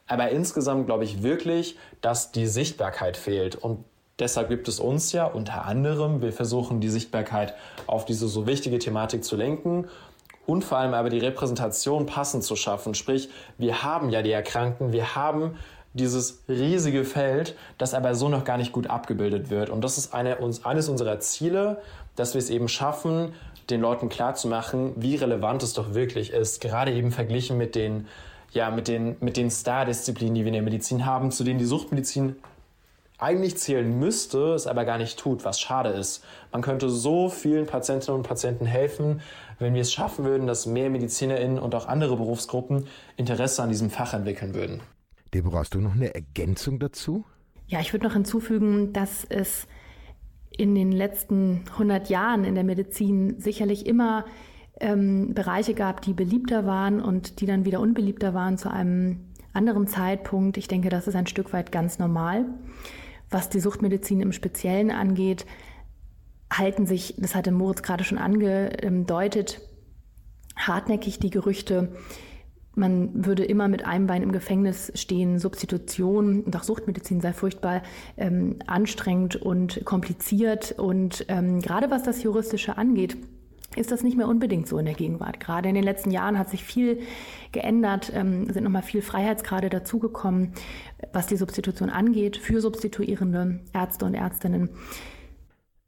Aber 0.08 0.30
insgesamt 0.30 0.86
glaube 0.86 1.04
ich 1.04 1.22
wirklich, 1.22 1.78
dass 2.02 2.32
die 2.32 2.48
Sichtbarkeit 2.48 3.18
fehlt. 3.18 3.56
Und 3.56 3.84
Deshalb 4.20 4.50
gibt 4.50 4.68
es 4.68 4.80
uns 4.80 5.12
ja 5.12 5.26
unter 5.26 5.66
anderem, 5.66 6.22
wir 6.22 6.34
versuchen 6.34 6.80
die 6.82 6.90
Sichtbarkeit 6.90 7.54
auf 7.86 8.06
diese 8.06 8.28
so 8.28 8.48
wichtige 8.48 8.80
Thematik 8.80 9.24
zu 9.24 9.36
lenken 9.36 9.88
und 10.48 10.64
vor 10.64 10.80
allem 10.80 10.96
aber 10.96 11.10
die 11.10 11.20
Repräsentation 11.20 12.08
passend 12.08 12.44
zu 12.44 12.56
schaffen. 12.56 12.96
Sprich, 12.96 13.30
wir 13.58 13.84
haben 13.84 14.10
ja 14.10 14.24
die 14.24 14.32
Erkrankten, 14.32 14.92
wir 14.92 15.16
haben 15.16 15.56
dieses 15.94 16.44
riesige 16.48 17.04
Feld, 17.04 17.56
das 17.78 17.94
aber 17.94 18.16
so 18.16 18.30
noch 18.30 18.44
gar 18.44 18.58
nicht 18.58 18.72
gut 18.72 18.88
abgebildet 18.88 19.50
wird. 19.50 19.70
Und 19.70 19.82
das 19.82 19.98
ist 19.98 20.14
eine, 20.14 20.38
eines 20.64 20.90
unserer 20.90 21.20
Ziele, 21.20 21.82
dass 22.16 22.34
wir 22.34 22.40
es 22.40 22.50
eben 22.50 22.68
schaffen, 22.68 23.34
den 23.70 23.82
Leuten 23.82 24.10
klarzumachen, 24.10 24.94
wie 24.96 25.16
relevant 25.16 25.62
es 25.64 25.74
doch 25.74 25.94
wirklich 25.94 26.32
ist, 26.32 26.62
gerade 26.62 26.94
eben 26.94 27.12
verglichen 27.12 27.58
mit 27.58 27.76
den, 27.76 28.08
ja, 28.52 28.72
mit 28.72 28.88
den, 28.88 29.18
mit 29.20 29.38
den 29.38 29.52
Star-Disziplinen, 29.52 30.36
die 30.36 30.42
wir 30.42 30.48
in 30.48 30.54
der 30.54 30.62
Medizin 30.62 31.06
haben, 31.06 31.32
zu 31.32 31.44
denen 31.44 31.60
die 31.60 31.66
Suchtmedizin 31.66 32.38
eigentlich 33.18 33.58
zählen 33.58 33.98
müsste, 33.98 34.54
es 34.54 34.68
aber 34.68 34.86
gar 34.86 34.98
nicht 34.98 35.18
tut, 35.18 35.44
was 35.44 35.60
schade 35.60 35.90
ist. 35.90 36.24
Man 36.52 36.62
könnte 36.62 36.90
so 36.90 37.30
vielen 37.30 37.66
Patientinnen 37.66 38.18
und 38.18 38.28
Patienten 38.28 38.66
helfen, 38.66 39.22
wenn 39.60 39.74
wir 39.74 39.82
es 39.82 39.92
schaffen 39.92 40.26
würden, 40.26 40.46
dass 40.46 40.68
mehr 40.68 40.90
MedizinerInnen 40.90 41.58
und 41.58 41.74
auch 41.74 41.88
andere 41.88 42.16
Berufsgruppen 42.18 42.88
Interesse 43.16 43.64
an 43.64 43.70
diesem 43.70 43.90
Fach 43.90 44.14
entwickeln 44.14 44.54
würden. 44.54 44.82
Deborah, 45.34 45.60
hast 45.60 45.74
du 45.74 45.82
noch 45.82 45.96
eine 45.96 46.14
Ergänzung 46.14 46.80
dazu? 46.80 47.26
Ja, 47.66 47.80
ich 47.80 47.92
würde 47.92 48.06
noch 48.06 48.14
hinzufügen, 48.14 48.94
dass 48.94 49.26
es 49.28 49.68
in 50.52 50.76
den 50.76 50.92
letzten 50.92 51.66
100 51.74 52.10
Jahren 52.10 52.44
in 52.46 52.56
der 52.56 52.64
Medizin 52.64 53.40
sicherlich 53.40 53.86
immer 53.86 54.26
ähm, 54.80 55.34
Bereiche 55.34 55.74
gab, 55.74 56.02
die 56.02 56.14
beliebter 56.14 56.66
waren 56.66 57.02
und 57.02 57.42
die 57.42 57.46
dann 57.46 57.66
wieder 57.66 57.80
unbeliebter 57.80 58.34
waren 58.34 58.58
zu 58.58 58.72
einem 58.72 59.28
anderen 59.54 59.88
Zeitpunkt. 59.88 60.58
Ich 60.58 60.68
denke, 60.68 60.90
das 60.90 61.08
ist 61.08 61.16
ein 61.16 61.28
Stück 61.28 61.52
weit 61.52 61.72
ganz 61.72 62.00
normal. 62.00 62.46
Was 63.30 63.50
die 63.50 63.60
Suchtmedizin 63.60 64.22
im 64.22 64.32
Speziellen 64.32 64.92
angeht, 64.92 65.46
halten 66.52 66.86
sich, 66.86 67.16
das 67.18 67.36
hatte 67.36 67.52
Moritz 67.52 67.82
gerade 67.82 68.04
schon 68.04 68.18
angedeutet, 68.18 69.62
hartnäckig 70.56 71.20
die 71.20 71.30
Gerüchte, 71.30 71.92
man 72.78 73.26
würde 73.26 73.44
immer 73.44 73.68
mit 73.68 73.86
einem 73.86 74.06
Bein 74.06 74.22
im 74.22 74.32
Gefängnis 74.32 74.92
stehen. 74.94 75.40
Substitution 75.40 76.42
und 76.44 76.56
auch 76.56 76.62
Suchtmedizin 76.62 77.22
sei 77.22 77.34
furchtbar 77.34 77.82
ähm, 78.18 78.58
anstrengend 78.68 79.36
und 79.36 79.84
kompliziert. 79.84 80.76
Und 80.78 81.26
ähm, 81.28 81.60
gerade 81.60 81.90
was 81.90 82.04
das 82.04 82.22
Juristische 82.22 82.78
angeht, 82.78 83.18
ist 83.78 83.92
das 83.92 84.04
nicht 84.04 84.18
mehr 84.18 84.28
unbedingt 84.28 84.68
so 84.68 84.78
in 84.78 84.86
der 84.86 84.94
Gegenwart. 84.94 85.40
Gerade 85.40 85.70
in 85.70 85.76
den 85.76 85.84
letzten 85.84 86.12
Jahren 86.12 86.38
hat 86.38 86.50
sich 86.50 86.64
viel 86.64 87.02
geändert, 87.52 88.12
ähm, 88.14 88.52
sind 88.52 88.64
nochmal 88.64 88.84
viel 88.84 89.02
Freiheitsgrade 89.02 89.70
dazugekommen, 89.70 90.54
was 91.14 91.28
die 91.28 91.38
Substitution 91.38 91.90
angeht, 91.90 92.38
für 92.38 92.62
substituierende 92.62 93.62
Ärzte 93.74 94.06
und 94.06 94.14
Ärztinnen. 94.14 94.70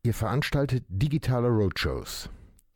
Ihr 0.03 0.13
veranstaltet 0.13 0.85
digitale 0.87 1.49
Roadshows. 1.49 2.29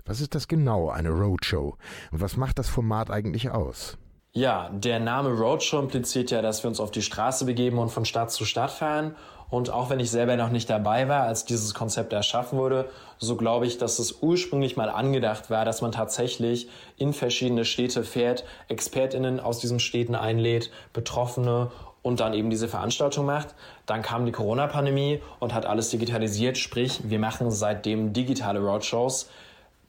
Was 0.05 0.20
ist 0.20 0.36
das 0.36 0.48
genau, 0.48 0.89
eine 0.89 1.10
Roadshow? 1.10 1.77
Und 2.12 2.22
was 2.22 2.36
macht 2.36 2.60
das 2.60 2.67
Format 2.67 3.10
eigentlich 3.10 3.50
aus? 3.51 3.98
Ja, 4.35 4.71
der 4.73 4.99
Name 4.99 5.29
Roadshow 5.29 5.77
impliziert 5.77 6.31
ja, 6.31 6.41
dass 6.41 6.63
wir 6.63 6.67
uns 6.67 6.79
auf 6.79 6.89
die 6.89 7.03
Straße 7.03 7.45
begeben 7.45 7.77
und 7.77 7.89
von 7.89 8.03
Stadt 8.03 8.31
zu 8.31 8.45
Stadt 8.45 8.71
fahren. 8.71 9.15
Und 9.51 9.69
auch 9.69 9.91
wenn 9.91 9.99
ich 9.99 10.09
selber 10.09 10.35
noch 10.35 10.49
nicht 10.49 10.71
dabei 10.71 11.07
war, 11.07 11.21
als 11.21 11.45
dieses 11.45 11.75
Konzept 11.75 12.13
erschaffen 12.13 12.57
wurde, 12.57 12.89
so 13.19 13.35
glaube 13.35 13.67
ich, 13.67 13.77
dass 13.77 13.99
es 13.99 14.23
ursprünglich 14.23 14.75
mal 14.75 14.89
angedacht 14.89 15.51
war, 15.51 15.65
dass 15.65 15.83
man 15.83 15.91
tatsächlich 15.91 16.67
in 16.97 17.13
verschiedene 17.13 17.63
Städte 17.63 18.03
fährt, 18.03 18.43
Expertinnen 18.69 19.39
aus 19.39 19.59
diesen 19.59 19.79
Städten 19.79 20.15
einlädt, 20.15 20.71
Betroffene 20.93 21.69
und 22.01 22.19
dann 22.19 22.33
eben 22.33 22.49
diese 22.49 22.67
Veranstaltung 22.67 23.27
macht. 23.27 23.53
Dann 23.85 24.01
kam 24.01 24.25
die 24.25 24.31
Corona-Pandemie 24.31 25.21
und 25.39 25.53
hat 25.53 25.67
alles 25.67 25.91
digitalisiert, 25.91 26.57
sprich, 26.57 27.01
wir 27.03 27.19
machen 27.19 27.51
seitdem 27.51 28.13
digitale 28.13 28.61
Roadshows. 28.61 29.29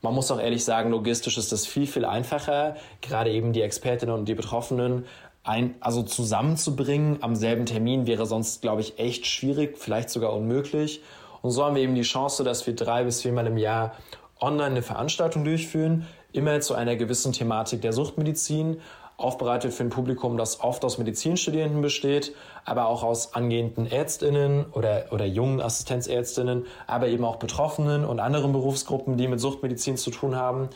Man 0.05 0.13
muss 0.13 0.31
auch 0.31 0.39
ehrlich 0.39 0.63
sagen, 0.67 0.91
logistisch 0.91 1.39
ist 1.39 1.51
das 1.51 1.67
viel, 1.67 1.87
viel 1.87 2.05
einfacher, 2.05 2.77
gerade 3.01 3.31
eben 3.31 3.55
die 3.55 3.63
Expertinnen 3.63 4.15
und 4.15 4.27
die 4.27 4.35
Betroffenen 4.35 5.07
ein, 5.45 5.77
also 5.81 6.03
zusammenzubringen 6.03 7.23
am 7.23 7.35
selben 7.35 7.65
Termin 7.65 8.07
wäre 8.07 8.27
sonst, 8.27 8.61
glaube 8.61 8.83
ich, 8.83 8.99
echt 8.99 9.25
schwierig, 9.25 9.79
vielleicht 9.79 10.11
sogar 10.11 10.35
unmöglich. 10.35 11.01
Und 11.41 11.53
so 11.53 11.65
haben 11.65 11.75
wir 11.75 11.83
eben 11.83 11.95
die 11.95 12.03
Chance, 12.03 12.45
dass 12.45 12.67
wir 12.67 12.77
drei 12.77 13.05
bis 13.05 13.23
viermal 13.23 13.47
im 13.47 13.57
Jahr 13.57 13.95
online 14.43 14.73
eine 14.73 14.83
Veranstaltung 14.83 15.43
durchführen, 15.43 16.07
immer 16.33 16.61
zu 16.61 16.75
einer 16.75 16.97
gewissen 16.97 17.33
Thematik 17.33 17.81
der 17.81 17.95
Suchtmedizin, 17.95 18.83
aufbereitet 19.17 19.73
für 19.73 19.85
ein 19.85 19.91
Publikum, 19.91 20.37
das 20.37 20.61
oft 20.61 20.85
aus 20.85 20.99
Medizinstudierenden 20.99 21.83
besteht, 21.83 22.35
aber 22.65 22.87
auch 22.87 23.03
aus 23.03 23.35
angehenden 23.35 23.87
Ärztinnen 23.91 24.67
oder, 24.73 25.07
oder 25.11 25.25
jungen 25.25 25.61
Assistenzärztinnen, 25.61 26.67
aber 26.87 27.09
eben 27.09 27.25
auch 27.25 27.37
Betroffenen 27.37 28.05
und 28.05 28.21
anderen 28.21 28.53
Berufsgruppen, 28.53 29.17
die 29.17 29.29
mit 29.29 29.41
Suchtmedizin 29.41 29.97
zu 29.97 30.11
tun 30.11 30.37
haben. 30.37 30.69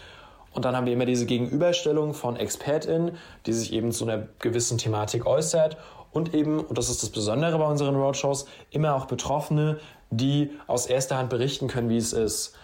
Und 0.53 0.65
dann 0.65 0.77
haben 0.77 0.87
wir 0.87 0.93
immer 0.93 1.05
diese 1.05 1.27
Gegenüberstellung 1.27 2.15
von 2.15 2.37
ExpertInnen, 2.37 3.17
die 3.47 3.53
sich 3.53 3.73
eben 3.73 3.93
zu 3.93 4.05
einer 4.05 4.29
gewissen 4.39 4.79
Thematik 4.79 5.27
äußert 5.27 5.77
und 6.13 6.35
eben, 6.35 6.61
und 6.61 6.79
das 6.79 6.89
ist 6.89 7.03
das 7.03 7.11
Besondere 7.11 7.59
bei 7.59 7.67
unseren 7.67 7.97
Roadshows, 7.97 8.47
immer 8.71 8.95
auch 8.95 9.07
Betroffene, 9.07 9.79
die 10.11 10.51
aus 10.67 10.87
erster 10.87 11.19
Hand 11.19 11.31
berichten 11.31 11.69
können, 11.69 11.91
wie 11.91 11.99
es 11.99 12.13
ist. 12.13 12.57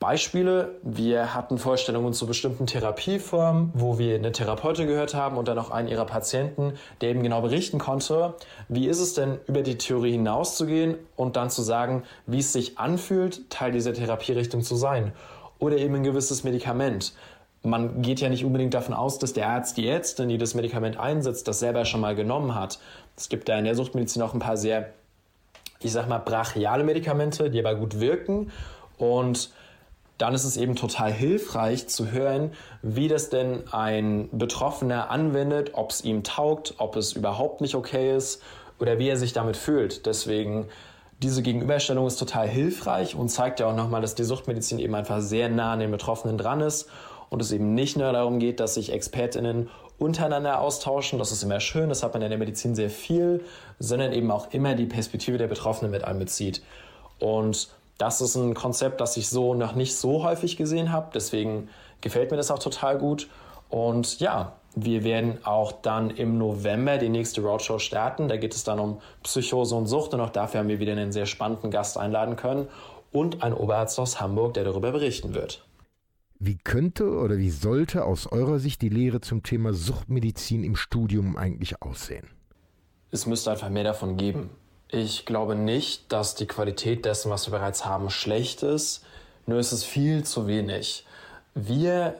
Beispiele, 0.00 0.76
wir 0.82 1.34
hatten 1.34 1.58
Vorstellungen 1.58 2.14
zu 2.14 2.26
bestimmten 2.26 2.66
Therapieformen, 2.66 3.70
wo 3.74 3.98
wir 3.98 4.14
eine 4.14 4.32
Therapeutin 4.32 4.86
gehört 4.86 5.12
haben 5.12 5.36
und 5.36 5.46
dann 5.46 5.58
auch 5.58 5.70
einen 5.70 5.88
ihrer 5.88 6.06
Patienten, 6.06 6.72
der 7.02 7.10
eben 7.10 7.22
genau 7.22 7.42
berichten 7.42 7.78
konnte, 7.78 8.32
wie 8.70 8.88
ist 8.88 8.98
es 8.98 9.12
denn 9.12 9.38
über 9.46 9.60
die 9.60 9.76
Theorie 9.76 10.12
hinauszugehen 10.12 10.96
und 11.16 11.36
dann 11.36 11.50
zu 11.50 11.60
sagen, 11.60 12.04
wie 12.26 12.38
es 12.38 12.50
sich 12.50 12.78
anfühlt, 12.78 13.50
Teil 13.50 13.72
dieser 13.72 13.92
Therapierichtung 13.92 14.62
zu 14.62 14.74
sein. 14.74 15.12
Oder 15.58 15.76
eben 15.76 15.96
ein 15.96 16.02
gewisses 16.02 16.44
Medikament. 16.44 17.12
Man 17.62 18.00
geht 18.00 18.22
ja 18.22 18.30
nicht 18.30 18.46
unbedingt 18.46 18.72
davon 18.72 18.94
aus, 18.94 19.18
dass 19.18 19.34
der 19.34 19.50
Arzt, 19.50 19.76
die 19.76 19.86
Ärztin, 19.86 20.30
die 20.30 20.38
das 20.38 20.54
Medikament 20.54 20.98
einsetzt, 20.98 21.46
das 21.46 21.58
selber 21.58 21.84
schon 21.84 22.00
mal 22.00 22.14
genommen 22.14 22.54
hat. 22.54 22.78
Es 23.18 23.28
gibt 23.28 23.50
da 23.50 23.58
in 23.58 23.66
der 23.66 23.74
Suchtmedizin 23.74 24.22
auch 24.22 24.32
ein 24.32 24.40
paar 24.40 24.56
sehr, 24.56 24.94
ich 25.80 25.92
sag 25.92 26.08
mal, 26.08 26.20
brachiale 26.20 26.84
Medikamente, 26.84 27.50
die 27.50 27.58
aber 27.58 27.74
gut 27.74 28.00
wirken 28.00 28.50
und 28.96 29.50
dann 30.20 30.34
ist 30.34 30.44
es 30.44 30.58
eben 30.58 30.76
total 30.76 31.10
hilfreich 31.10 31.88
zu 31.88 32.10
hören, 32.10 32.52
wie 32.82 33.08
das 33.08 33.30
denn 33.30 33.62
ein 33.72 34.28
Betroffener 34.32 35.10
anwendet, 35.10 35.70
ob 35.72 35.92
es 35.92 36.04
ihm 36.04 36.24
taugt, 36.24 36.74
ob 36.76 36.96
es 36.96 37.14
überhaupt 37.14 37.62
nicht 37.62 37.74
okay 37.74 38.14
ist 38.14 38.42
oder 38.78 38.98
wie 38.98 39.08
er 39.08 39.16
sich 39.16 39.32
damit 39.32 39.56
fühlt. 39.56 40.04
Deswegen 40.04 40.68
diese 41.22 41.42
Gegenüberstellung 41.42 42.06
ist 42.06 42.16
total 42.16 42.46
hilfreich 42.46 43.14
und 43.14 43.30
zeigt 43.30 43.60
ja 43.60 43.66
auch 43.66 43.74
nochmal, 43.74 44.02
dass 44.02 44.14
die 44.14 44.24
Suchtmedizin 44.24 44.78
eben 44.78 44.94
einfach 44.94 45.22
sehr 45.22 45.48
nah 45.48 45.72
an 45.72 45.80
den 45.80 45.90
Betroffenen 45.90 46.36
dran 46.36 46.60
ist 46.60 46.90
und 47.30 47.40
es 47.40 47.50
eben 47.50 47.74
nicht 47.74 47.96
nur 47.96 48.12
darum 48.12 48.40
geht, 48.40 48.60
dass 48.60 48.74
sich 48.74 48.92
ExpertInnen 48.92 49.70
untereinander 49.98 50.60
austauschen, 50.60 51.18
das 51.18 51.32
ist 51.32 51.42
immer 51.42 51.60
schön, 51.60 51.88
das 51.88 52.02
hat 52.02 52.12
man 52.12 52.22
in 52.22 52.28
der 52.28 52.38
Medizin 52.38 52.74
sehr 52.74 52.90
viel, 52.90 53.42
sondern 53.78 54.12
eben 54.12 54.30
auch 54.30 54.52
immer 54.52 54.74
die 54.74 54.86
Perspektive 54.86 55.38
der 55.38 55.48
Betroffenen 55.48 55.90
mit 55.90 56.04
einbezieht. 56.04 56.62
Und 57.18 57.68
das 58.00 58.22
ist 58.22 58.34
ein 58.34 58.54
Konzept, 58.54 59.00
das 59.00 59.16
ich 59.18 59.28
so 59.28 59.54
noch 59.54 59.74
nicht 59.74 59.94
so 59.94 60.22
häufig 60.22 60.56
gesehen 60.56 60.90
habe. 60.90 61.10
Deswegen 61.14 61.68
gefällt 62.00 62.30
mir 62.30 62.38
das 62.38 62.50
auch 62.50 62.58
total 62.58 62.96
gut. 62.96 63.28
Und 63.68 64.20
ja, 64.20 64.54
wir 64.74 65.04
werden 65.04 65.38
auch 65.44 65.72
dann 65.72 66.08
im 66.08 66.38
November 66.38 66.96
die 66.96 67.10
nächste 67.10 67.42
Roadshow 67.42 67.78
starten. 67.78 68.28
Da 68.28 68.38
geht 68.38 68.54
es 68.54 68.64
dann 68.64 68.78
um 68.78 69.00
Psychose 69.22 69.74
und 69.74 69.86
Sucht. 69.86 70.14
Und 70.14 70.20
auch 70.20 70.30
dafür 70.30 70.60
haben 70.60 70.68
wir 70.68 70.80
wieder 70.80 70.92
einen 70.92 71.12
sehr 71.12 71.26
spannenden 71.26 71.70
Gast 71.70 71.98
einladen 71.98 72.36
können 72.36 72.68
und 73.12 73.42
einen 73.42 73.54
Oberarzt 73.54 73.98
aus 73.98 74.18
Hamburg, 74.18 74.54
der 74.54 74.64
darüber 74.64 74.92
berichten 74.92 75.34
wird. 75.34 75.66
Wie 76.38 76.56
könnte 76.56 77.18
oder 77.18 77.36
wie 77.36 77.50
sollte 77.50 78.06
aus 78.06 78.26
eurer 78.26 78.60
Sicht 78.60 78.80
die 78.80 78.88
Lehre 78.88 79.20
zum 79.20 79.42
Thema 79.42 79.74
Suchtmedizin 79.74 80.64
im 80.64 80.74
Studium 80.74 81.36
eigentlich 81.36 81.82
aussehen? 81.82 82.28
Es 83.10 83.26
müsste 83.26 83.50
einfach 83.50 83.68
mehr 83.68 83.84
davon 83.84 84.16
geben. 84.16 84.48
Ich 84.92 85.24
glaube 85.24 85.54
nicht, 85.54 86.12
dass 86.12 86.34
die 86.34 86.48
Qualität 86.48 87.04
dessen, 87.04 87.30
was 87.30 87.46
wir 87.46 87.56
bereits 87.56 87.84
haben, 87.84 88.10
schlecht 88.10 88.64
ist. 88.64 89.04
Nur 89.46 89.60
ist 89.60 89.70
es 89.70 89.84
viel 89.84 90.24
zu 90.24 90.48
wenig. 90.48 91.06
Wir 91.54 92.16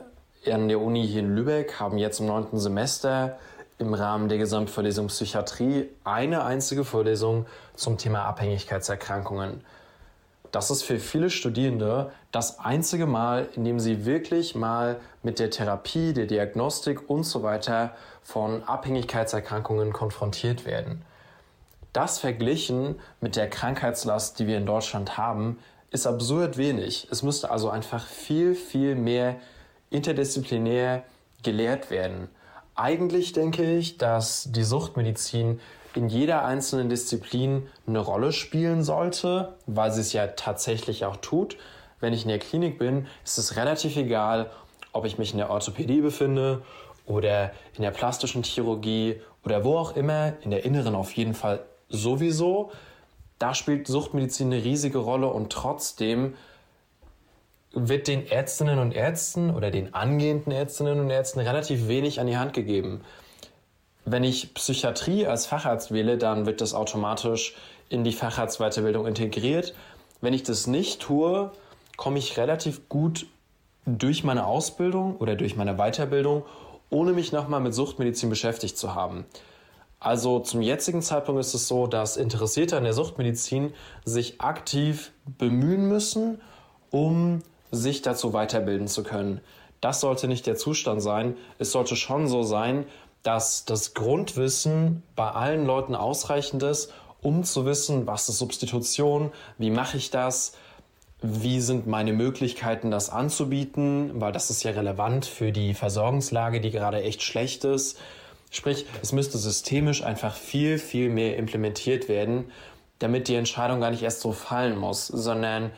an 0.46 0.68
der 0.68 0.80
Uni 0.80 1.04
hier 1.06 1.20
in 1.20 1.34
Lübeck 1.34 1.80
haben 1.80 1.98
jetzt 1.98 2.20
im 2.20 2.26
neunten 2.26 2.60
Semester 2.60 3.38
im 3.78 3.92
Rahmen 3.92 4.28
der 4.28 4.38
Gesamtvorlesung 4.38 5.08
Psychiatrie 5.08 5.88
eine 6.04 6.44
einzige 6.44 6.84
Vorlesung 6.84 7.46
zum 7.74 7.98
Thema 7.98 8.22
Abhängigkeitserkrankungen. 8.26 9.64
Das 10.52 10.70
ist 10.70 10.82
für 10.82 11.00
viele 11.00 11.30
Studierende 11.30 12.12
das 12.30 12.60
einzige 12.60 13.06
Mal, 13.06 13.48
in 13.56 13.64
dem 13.64 13.80
sie 13.80 14.04
wirklich 14.04 14.54
mal 14.54 15.00
mit 15.24 15.40
der 15.40 15.50
Therapie, 15.50 16.12
der 16.12 16.26
Diagnostik 16.26 17.10
und 17.10 17.24
so 17.24 17.42
weiter 17.42 17.96
von 18.22 18.62
Abhängigkeitserkrankungen 18.62 19.92
konfrontiert 19.92 20.64
werden. 20.66 21.02
Das 21.92 22.18
verglichen 22.18 22.96
mit 23.20 23.34
der 23.36 23.50
Krankheitslast, 23.50 24.38
die 24.38 24.46
wir 24.46 24.56
in 24.56 24.66
Deutschland 24.66 25.16
haben, 25.16 25.58
ist 25.90 26.06
absurd 26.06 26.56
wenig. 26.56 27.08
Es 27.10 27.22
müsste 27.22 27.50
also 27.50 27.68
einfach 27.68 28.06
viel, 28.06 28.54
viel 28.54 28.94
mehr 28.94 29.36
interdisziplinär 29.90 31.02
gelehrt 31.42 31.90
werden. 31.90 32.28
Eigentlich 32.76 33.32
denke 33.32 33.76
ich, 33.76 33.98
dass 33.98 34.52
die 34.52 34.62
Suchtmedizin 34.62 35.60
in 35.94 36.08
jeder 36.08 36.44
einzelnen 36.44 36.88
Disziplin 36.88 37.66
eine 37.88 37.98
Rolle 37.98 38.32
spielen 38.32 38.84
sollte, 38.84 39.56
weil 39.66 39.90
sie 39.90 40.00
es 40.00 40.12
ja 40.12 40.28
tatsächlich 40.28 41.04
auch 41.04 41.16
tut. 41.16 41.56
Wenn 41.98 42.12
ich 42.12 42.22
in 42.22 42.28
der 42.28 42.38
Klinik 42.38 42.78
bin, 42.78 43.08
ist 43.24 43.38
es 43.38 43.56
relativ 43.56 43.96
egal, 43.96 44.50
ob 44.92 45.04
ich 45.04 45.18
mich 45.18 45.32
in 45.32 45.38
der 45.38 45.50
Orthopädie 45.50 46.00
befinde 46.00 46.62
oder 47.06 47.50
in 47.74 47.82
der 47.82 47.90
plastischen 47.90 48.44
Chirurgie 48.44 49.20
oder 49.44 49.64
wo 49.64 49.76
auch 49.76 49.96
immer, 49.96 50.34
in 50.42 50.50
der 50.50 50.64
inneren 50.64 50.94
auf 50.94 51.12
jeden 51.12 51.34
Fall 51.34 51.60
sowieso. 51.90 52.72
Da 53.38 53.54
spielt 53.54 53.86
Suchtmedizin 53.86 54.52
eine 54.52 54.64
riesige 54.64 54.98
Rolle 54.98 55.28
und 55.28 55.52
trotzdem 55.52 56.34
wird 57.72 58.08
den 58.08 58.26
Ärztinnen 58.26 58.78
und 58.78 58.94
Ärzten 58.94 59.54
oder 59.54 59.70
den 59.70 59.94
angehenden 59.94 60.52
Ärztinnen 60.52 60.98
und 60.98 61.10
Ärzten 61.10 61.40
relativ 61.40 61.88
wenig 61.88 62.20
an 62.20 62.26
die 62.26 62.36
Hand 62.36 62.52
gegeben. 62.52 63.02
Wenn 64.04 64.24
ich 64.24 64.54
Psychiatrie 64.54 65.26
als 65.26 65.46
Facharzt 65.46 65.92
wähle, 65.92 66.18
dann 66.18 66.46
wird 66.46 66.60
das 66.60 66.74
automatisch 66.74 67.54
in 67.88 68.02
die 68.02 68.12
Facharztweiterbildung 68.12 69.06
integriert. 69.06 69.74
Wenn 70.20 70.32
ich 70.32 70.42
das 70.42 70.66
nicht 70.66 71.00
tue, 71.00 71.52
komme 71.96 72.18
ich 72.18 72.36
relativ 72.38 72.88
gut 72.88 73.26
durch 73.86 74.24
meine 74.24 74.46
Ausbildung 74.46 75.16
oder 75.16 75.36
durch 75.36 75.56
meine 75.56 75.76
Weiterbildung, 75.76 76.44
ohne 76.88 77.12
mich 77.12 77.32
nochmal 77.32 77.60
mit 77.60 77.74
Suchtmedizin 77.74 78.30
beschäftigt 78.30 78.76
zu 78.76 78.94
haben. 78.94 79.26
Also 80.00 80.40
zum 80.40 80.62
jetzigen 80.62 81.02
Zeitpunkt 81.02 81.40
ist 81.40 81.52
es 81.52 81.68
so, 81.68 81.86
dass 81.86 82.16
Interessierte 82.16 82.76
an 82.78 82.84
der 82.84 82.94
Suchtmedizin 82.94 83.74
sich 84.04 84.40
aktiv 84.40 85.12
bemühen 85.26 85.86
müssen, 85.88 86.40
um 86.90 87.40
sich 87.70 88.00
dazu 88.00 88.32
weiterbilden 88.32 88.88
zu 88.88 89.02
können. 89.02 89.40
Das 89.82 90.00
sollte 90.00 90.26
nicht 90.26 90.46
der 90.46 90.56
Zustand 90.56 91.02
sein. 91.02 91.36
Es 91.58 91.72
sollte 91.72 91.96
schon 91.96 92.28
so 92.28 92.42
sein, 92.42 92.86
dass 93.22 93.66
das 93.66 93.92
Grundwissen 93.92 95.02
bei 95.16 95.30
allen 95.30 95.66
Leuten 95.66 95.94
ausreichend 95.94 96.62
ist, 96.62 96.92
um 97.20 97.44
zu 97.44 97.66
wissen, 97.66 98.06
was 98.06 98.28
ist 98.28 98.38
Substitution, 98.38 99.30
wie 99.58 99.70
mache 99.70 99.98
ich 99.98 100.10
das, 100.10 100.54
wie 101.20 101.60
sind 101.60 101.86
meine 101.86 102.14
Möglichkeiten, 102.14 102.90
das 102.90 103.10
anzubieten, 103.10 104.12
weil 104.14 104.32
das 104.32 104.48
ist 104.48 104.62
ja 104.62 104.70
relevant 104.70 105.26
für 105.26 105.52
die 105.52 105.74
Versorgungslage, 105.74 106.62
die 106.62 106.70
gerade 106.70 107.02
echt 107.02 107.22
schlecht 107.22 107.64
ist. 107.64 107.98
Sprich, 108.50 108.86
es 109.00 109.12
müsste 109.12 109.38
systemisch 109.38 110.02
einfach 110.02 110.34
viel, 110.34 110.78
viel 110.78 111.08
mehr 111.08 111.36
implementiert 111.36 112.08
werden, 112.08 112.50
damit 112.98 113.28
die 113.28 113.36
Entscheidung 113.36 113.80
gar 113.80 113.90
nicht 113.90 114.02
erst 114.02 114.20
so 114.20 114.32
fallen 114.32 114.76
muss, 114.76 115.06
sondern 115.06 115.70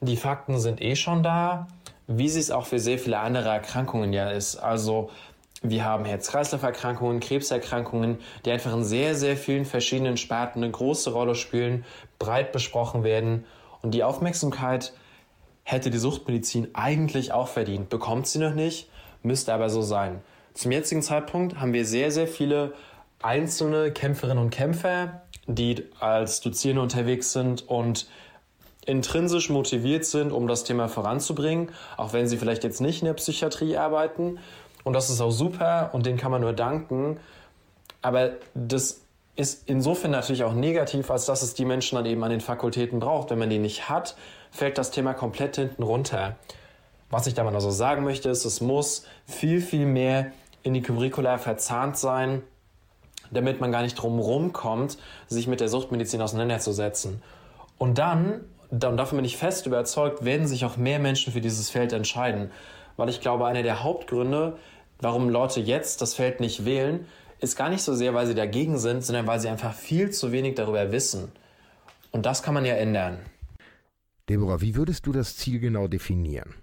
die 0.00 0.16
Fakten 0.16 0.58
sind 0.58 0.80
eh 0.80 0.96
schon 0.96 1.22
da, 1.22 1.68
wie 2.06 2.28
sie 2.28 2.40
es 2.40 2.50
auch 2.50 2.66
für 2.66 2.78
sehr 2.78 2.98
viele 2.98 3.18
andere 3.18 3.48
Erkrankungen 3.48 4.12
ja 4.12 4.30
ist. 4.30 4.56
Also 4.56 5.10
wir 5.62 5.84
haben 5.84 6.04
Herz-Kreislauf-Erkrankungen, 6.04 7.20
Krebserkrankungen, 7.20 8.18
die 8.44 8.50
einfach 8.50 8.72
in 8.72 8.84
sehr, 8.84 9.14
sehr 9.14 9.36
vielen 9.36 9.64
verschiedenen 9.64 10.16
Sparten 10.16 10.62
eine 10.62 10.70
große 10.70 11.12
Rolle 11.12 11.34
spielen, 11.34 11.84
breit 12.18 12.52
besprochen 12.52 13.04
werden. 13.04 13.44
Und 13.82 13.92
die 13.92 14.04
Aufmerksamkeit 14.04 14.92
hätte 15.64 15.90
die 15.90 15.98
Suchtmedizin 15.98 16.68
eigentlich 16.74 17.32
auch 17.32 17.48
verdient. 17.48 17.88
Bekommt 17.88 18.26
sie 18.26 18.38
noch 18.38 18.54
nicht, 18.54 18.88
müsste 19.22 19.52
aber 19.52 19.68
so 19.70 19.82
sein. 19.82 20.20
Zum 20.56 20.72
jetzigen 20.72 21.02
Zeitpunkt 21.02 21.60
haben 21.60 21.74
wir 21.74 21.84
sehr, 21.84 22.10
sehr 22.10 22.26
viele 22.26 22.72
einzelne 23.20 23.92
Kämpferinnen 23.92 24.42
und 24.42 24.48
Kämpfer, 24.48 25.20
die 25.46 25.84
als 26.00 26.40
Dozierende 26.40 26.80
unterwegs 26.80 27.34
sind 27.34 27.68
und 27.68 28.08
intrinsisch 28.86 29.50
motiviert 29.50 30.06
sind, 30.06 30.32
um 30.32 30.48
das 30.48 30.64
Thema 30.64 30.88
voranzubringen, 30.88 31.72
auch 31.98 32.14
wenn 32.14 32.26
sie 32.26 32.38
vielleicht 32.38 32.64
jetzt 32.64 32.80
nicht 32.80 33.02
in 33.02 33.06
der 33.06 33.12
Psychiatrie 33.12 33.76
arbeiten. 33.76 34.38
Und 34.82 34.94
das 34.94 35.10
ist 35.10 35.20
auch 35.20 35.30
super 35.30 35.90
und 35.92 36.06
denen 36.06 36.16
kann 36.16 36.30
man 36.30 36.40
nur 36.40 36.54
danken. 36.54 37.20
Aber 38.00 38.30
das 38.54 39.02
ist 39.34 39.64
insofern 39.68 40.10
natürlich 40.10 40.44
auch 40.44 40.54
negativ, 40.54 41.10
als 41.10 41.26
dass 41.26 41.42
es 41.42 41.52
die 41.52 41.66
Menschen 41.66 41.96
dann 41.96 42.06
eben 42.06 42.24
an 42.24 42.30
den 42.30 42.40
Fakultäten 42.40 42.98
braucht. 42.98 43.28
Wenn 43.28 43.38
man 43.38 43.50
die 43.50 43.58
nicht 43.58 43.90
hat, 43.90 44.16
fällt 44.50 44.78
das 44.78 44.90
Thema 44.90 45.12
komplett 45.12 45.56
hinten 45.56 45.82
runter. 45.82 46.36
Was 47.10 47.26
ich 47.26 47.34
damit 47.34 47.54
also 47.54 47.70
sagen 47.70 48.04
möchte, 48.04 48.30
ist, 48.30 48.46
es 48.46 48.62
muss 48.62 49.04
viel, 49.26 49.60
viel 49.60 49.84
mehr 49.84 50.32
in 50.66 50.74
die 50.74 50.82
Curricula 50.82 51.38
verzahnt 51.38 51.96
sein, 51.96 52.42
damit 53.30 53.60
man 53.60 53.70
gar 53.70 53.82
nicht 53.82 53.94
drum 53.94 54.52
kommt, 54.52 54.98
sich 55.28 55.46
mit 55.46 55.60
der 55.60 55.68
Suchtmedizin 55.68 56.20
auseinanderzusetzen. 56.20 57.22
Und 57.78 57.98
dann, 57.98 58.40
und 58.70 58.80
davon 58.80 59.18
bin 59.18 59.24
ich 59.24 59.36
fest 59.36 59.66
überzeugt, 59.66 60.24
werden 60.24 60.48
sich 60.48 60.64
auch 60.64 60.76
mehr 60.76 60.98
Menschen 60.98 61.32
für 61.32 61.40
dieses 61.40 61.70
Feld 61.70 61.92
entscheiden. 61.92 62.50
Weil 62.96 63.08
ich 63.08 63.20
glaube, 63.20 63.46
einer 63.46 63.62
der 63.62 63.84
Hauptgründe, 63.84 64.56
warum 65.00 65.28
Leute 65.28 65.60
jetzt 65.60 66.02
das 66.02 66.14
Feld 66.14 66.40
nicht 66.40 66.64
wählen, 66.64 67.06
ist 67.38 67.56
gar 67.56 67.68
nicht 67.68 67.82
so 67.82 67.94
sehr, 67.94 68.12
weil 68.14 68.26
sie 68.26 68.34
dagegen 68.34 68.78
sind, 68.78 69.04
sondern 69.04 69.28
weil 69.28 69.38
sie 69.38 69.48
einfach 69.48 69.72
viel 69.72 70.10
zu 70.10 70.32
wenig 70.32 70.56
darüber 70.56 70.90
wissen. 70.90 71.30
Und 72.10 72.26
das 72.26 72.42
kann 72.42 72.54
man 72.54 72.64
ja 72.64 72.74
ändern. 72.74 73.18
Deborah, 74.28 74.60
wie 74.60 74.74
würdest 74.74 75.06
du 75.06 75.12
das 75.12 75.36
Ziel 75.36 75.60
genau 75.60 75.86
definieren? 75.86 76.54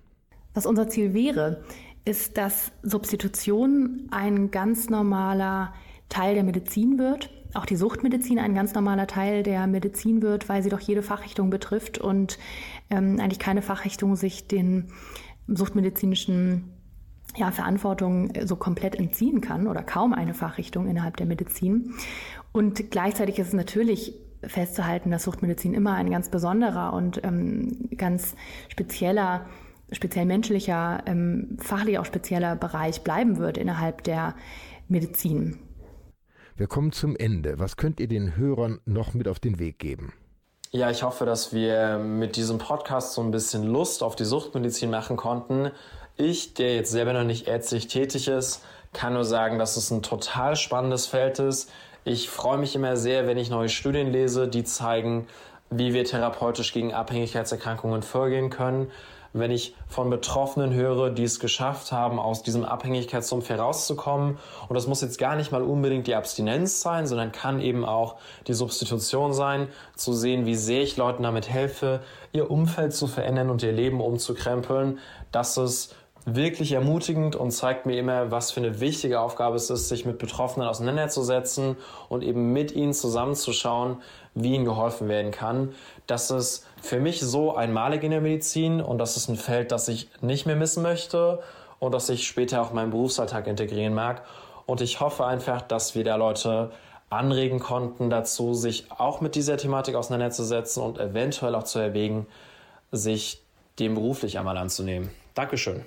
Was 0.54 0.66
unser 0.66 0.90
Ziel 0.90 1.14
wäre, 1.14 1.64
ist, 2.06 2.38
dass 2.38 2.72
Substitution 2.82 4.08
ein 4.12 4.52
ganz 4.52 4.90
normaler 4.90 5.74
Teil 6.10 6.36
der 6.36 6.44
Medizin 6.44 6.98
wird, 6.98 7.30
auch 7.54 7.66
die 7.66 7.76
Suchtmedizin 7.76 8.40
ein 8.40 8.56
ganz 8.56 8.74
normaler 8.74 9.08
Teil 9.08 9.44
der 9.44 9.68
Medizin 9.68 10.22
wird, 10.22 10.50
weil 10.50 10.64
sie 10.64 10.70
doch 10.70 10.80
jede 10.80 11.04
Fachrichtung 11.04 11.50
betrifft 11.50 11.98
und 11.98 12.38
ähm, 12.90 13.20
eigentlich 13.20 13.40
keine 13.40 13.62
Fachrichtung 13.62 14.16
sich 14.16 14.48
den 14.48 14.88
suchtmedizinischen 15.48 16.72
ja, 17.36 17.52
Verantwortung 17.52 18.32
so 18.46 18.56
komplett 18.56 18.96
entziehen 18.96 19.42
kann 19.42 19.68
oder 19.68 19.84
kaum 19.84 20.14
eine 20.14 20.34
Fachrichtung 20.34 20.88
innerhalb 20.88 21.18
der 21.18 21.26
Medizin. 21.26 21.94
Und 22.52 22.92
gleichzeitig 22.92 23.40
ist 23.40 23.48
es 23.48 23.54
natürlich 23.54 24.14
festzuhalten, 24.44 25.10
dass 25.10 25.24
Suchtmedizin 25.24 25.74
immer 25.74 25.94
ein 25.94 26.10
ganz 26.10 26.30
besonderer 26.30 26.94
und 26.94 27.24
ähm, 27.24 27.90
ganz 27.98 28.36
spezieller, 28.70 29.46
speziell 29.94 30.26
menschlicher, 30.26 31.04
ähm, 31.06 31.58
fachlich 31.60 32.00
auch 32.00 32.06
spezieller 32.06 32.56
Bereich 32.56 33.02
bleiben 33.02 33.38
wird 33.38 33.58
innerhalb 33.58 34.04
der 34.04 34.36
Medizin. 34.88 35.60
Wir 36.56 36.68
kommen 36.68 36.92
zum 36.92 37.16
Ende. 37.16 37.58
Was 37.58 37.78
könnt 37.78 38.00
ihr 38.00 38.08
den 38.08 38.36
Hörern 38.38 38.80
noch 38.86 39.14
mit 39.14 39.28
auf 39.28 39.40
den 39.40 39.58
Weg 39.60 39.80
geben? 39.80 40.14
Ja, 40.72 40.90
ich 40.90 41.04
hoffe, 41.04 41.26
dass 41.26 41.54
wir 41.54 41.98
mit 42.00 42.36
diesem 42.36 42.58
Podcast 42.58 43.14
so 43.14 43.22
ein 43.22 43.32
bisschen 43.32 43.64
Lust 43.64 44.04
auf 44.04 44.16
die 44.16 44.26
Suchtmedizin 44.26 44.90
machen 44.90 45.18
konnten. 45.18 45.72
Ich, 46.16 46.54
der 46.54 46.76
jetzt 46.76 46.92
selber 46.92 47.14
noch 47.14 47.24
nicht 47.24 47.48
ärztlich 47.48 47.88
tätig 47.88 48.28
ist, 48.28 48.64
kann 48.92 49.14
nur 49.14 49.26
sagen, 49.26 49.58
dass 49.58 49.78
es 49.78 49.92
ein 49.92 50.04
total 50.04 50.56
spannendes 50.56 51.08
Feld 51.08 51.40
ist. 51.40 51.72
Ich 52.06 52.30
freue 52.30 52.58
mich 52.58 52.76
immer 52.76 52.98
sehr, 52.98 53.28
wenn 53.28 53.38
ich 53.38 53.50
neue 53.50 53.70
Studien 53.70 54.12
lese, 54.12 54.48
die 54.48 54.64
zeigen, 54.64 55.28
wie 55.70 55.94
wir 55.94 56.06
therapeutisch 56.06 56.74
gegen 56.74 56.94
Abhängigkeitserkrankungen 56.94 58.04
vorgehen 58.04 58.50
können 58.50 58.92
wenn 59.34 59.52
ich 59.52 59.76
von 59.88 60.10
Betroffenen 60.10 60.74
höre, 60.74 61.10
die 61.10 61.24
es 61.24 61.40
geschafft 61.40 61.92
haben, 61.92 62.20
aus 62.20 62.44
diesem 62.44 62.64
Abhängigkeitssumpf 62.64 63.50
herauszukommen. 63.50 64.38
Und 64.68 64.76
das 64.76 64.88
muss 64.88 65.02
jetzt 65.02 65.18
gar 65.18 65.36
nicht 65.36 65.52
mal 65.52 65.64
unbedingt 65.64 66.08
die 66.08 66.16
Abstinenz 66.16 66.82
sein, 66.82 67.08
sondern 67.08 67.32
kann 67.32 67.60
eben 67.60 67.84
auch 67.84 68.16
die 68.48 68.54
Substitution 68.54 69.34
sein, 69.34 69.68
zu 69.96 70.14
sehen, 70.14 70.46
wie 70.46 70.56
sehr 70.56 70.84
ich 70.84 70.98
Leuten 70.98 71.24
damit 71.24 71.50
helfe, 71.50 72.02
ihr 72.32 72.50
Umfeld 72.50 72.94
zu 72.94 73.08
verändern 73.08 73.50
und 73.50 73.64
ihr 73.64 73.72
Leben 73.72 74.02
umzukrempeln. 74.02 75.00
Das 75.32 75.58
ist 75.58 75.96
wirklich 76.26 76.72
ermutigend 76.72 77.36
und 77.36 77.52
zeigt 77.52 77.86
mir 77.86 77.98
immer, 77.98 78.32
was 78.32 78.52
für 78.52 78.62
eine 78.62 78.80
wichtige 78.80 79.20
Aufgabe 79.20 79.56
es 79.56 79.70
ist, 79.70 79.90
sich 79.90 80.06
mit 80.06 80.20
Betroffenen 80.20 80.68
auseinanderzusetzen 80.68 81.76
und 82.08 82.24
eben 82.24 82.54
mit 82.54 82.72
ihnen 82.72 82.94
zusammenzuschauen, 82.94 83.98
wie 84.34 84.56
ihnen 84.56 84.66
geholfen 84.66 85.10
werden 85.10 85.32
kann. 85.32 85.74
Das 86.08 86.32
ist 86.32 86.66
für 86.84 87.00
mich 87.00 87.22
so 87.22 87.56
einmalig 87.56 88.04
in 88.04 88.12
der 88.12 88.20
Medizin 88.20 88.82
und 88.82 88.98
das 88.98 89.16
ist 89.16 89.30
ein 89.30 89.38
Feld, 89.38 89.72
das 89.72 89.88
ich 89.88 90.10
nicht 90.22 90.46
mehr 90.46 90.58
missen 90.58 90.84
möchte 90.84 91.40
und 91.80 91.94
das 91.94 92.10
ich 92.10 92.28
später 92.28 92.62
auch 92.62 92.70
in 92.72 92.76
meinen 92.76 92.92
Berufsalltag 92.92 93.48
integrieren 93.48 93.94
mag. 93.94 94.24
Und 94.66 94.82
ich 94.82 95.00
hoffe 95.00 95.26
einfach, 95.26 95.62
dass 95.62 95.96
wir 95.96 96.04
da 96.04 96.18
Leute 96.18 96.72
anregen 97.10 97.60
konnten 97.60 98.10
dazu, 98.10 98.54
sich 98.54 98.92
auch 98.92 99.22
mit 99.22 99.36
dieser 99.36 99.56
Thematik 99.56 99.96
auseinanderzusetzen 99.96 100.84
und 100.84 101.00
eventuell 101.00 101.56
auch 101.56 101.64
zu 101.64 101.80
erwägen, 101.80 102.28
sich 102.92 103.42
dem 103.80 103.96
beruflich 103.96 104.38
einmal 104.38 104.58
anzunehmen. 104.58 105.10
Dankeschön. 105.36 105.86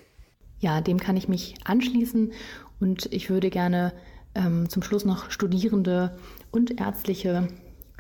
Ja, 0.60 0.80
dem 0.80 0.98
kann 0.98 1.18
ich 1.18 1.28
mich 1.28 1.56
anschließen 1.64 2.32
und 2.80 3.12
ich 3.12 3.28
würde 3.28 3.50
gerne 3.50 3.92
ähm, 4.34 4.70
zum 4.70 4.82
Schluss 4.82 5.04
noch 5.04 5.30
Studierende 5.30 6.16
und 6.50 6.80
ärztliche 6.80 7.48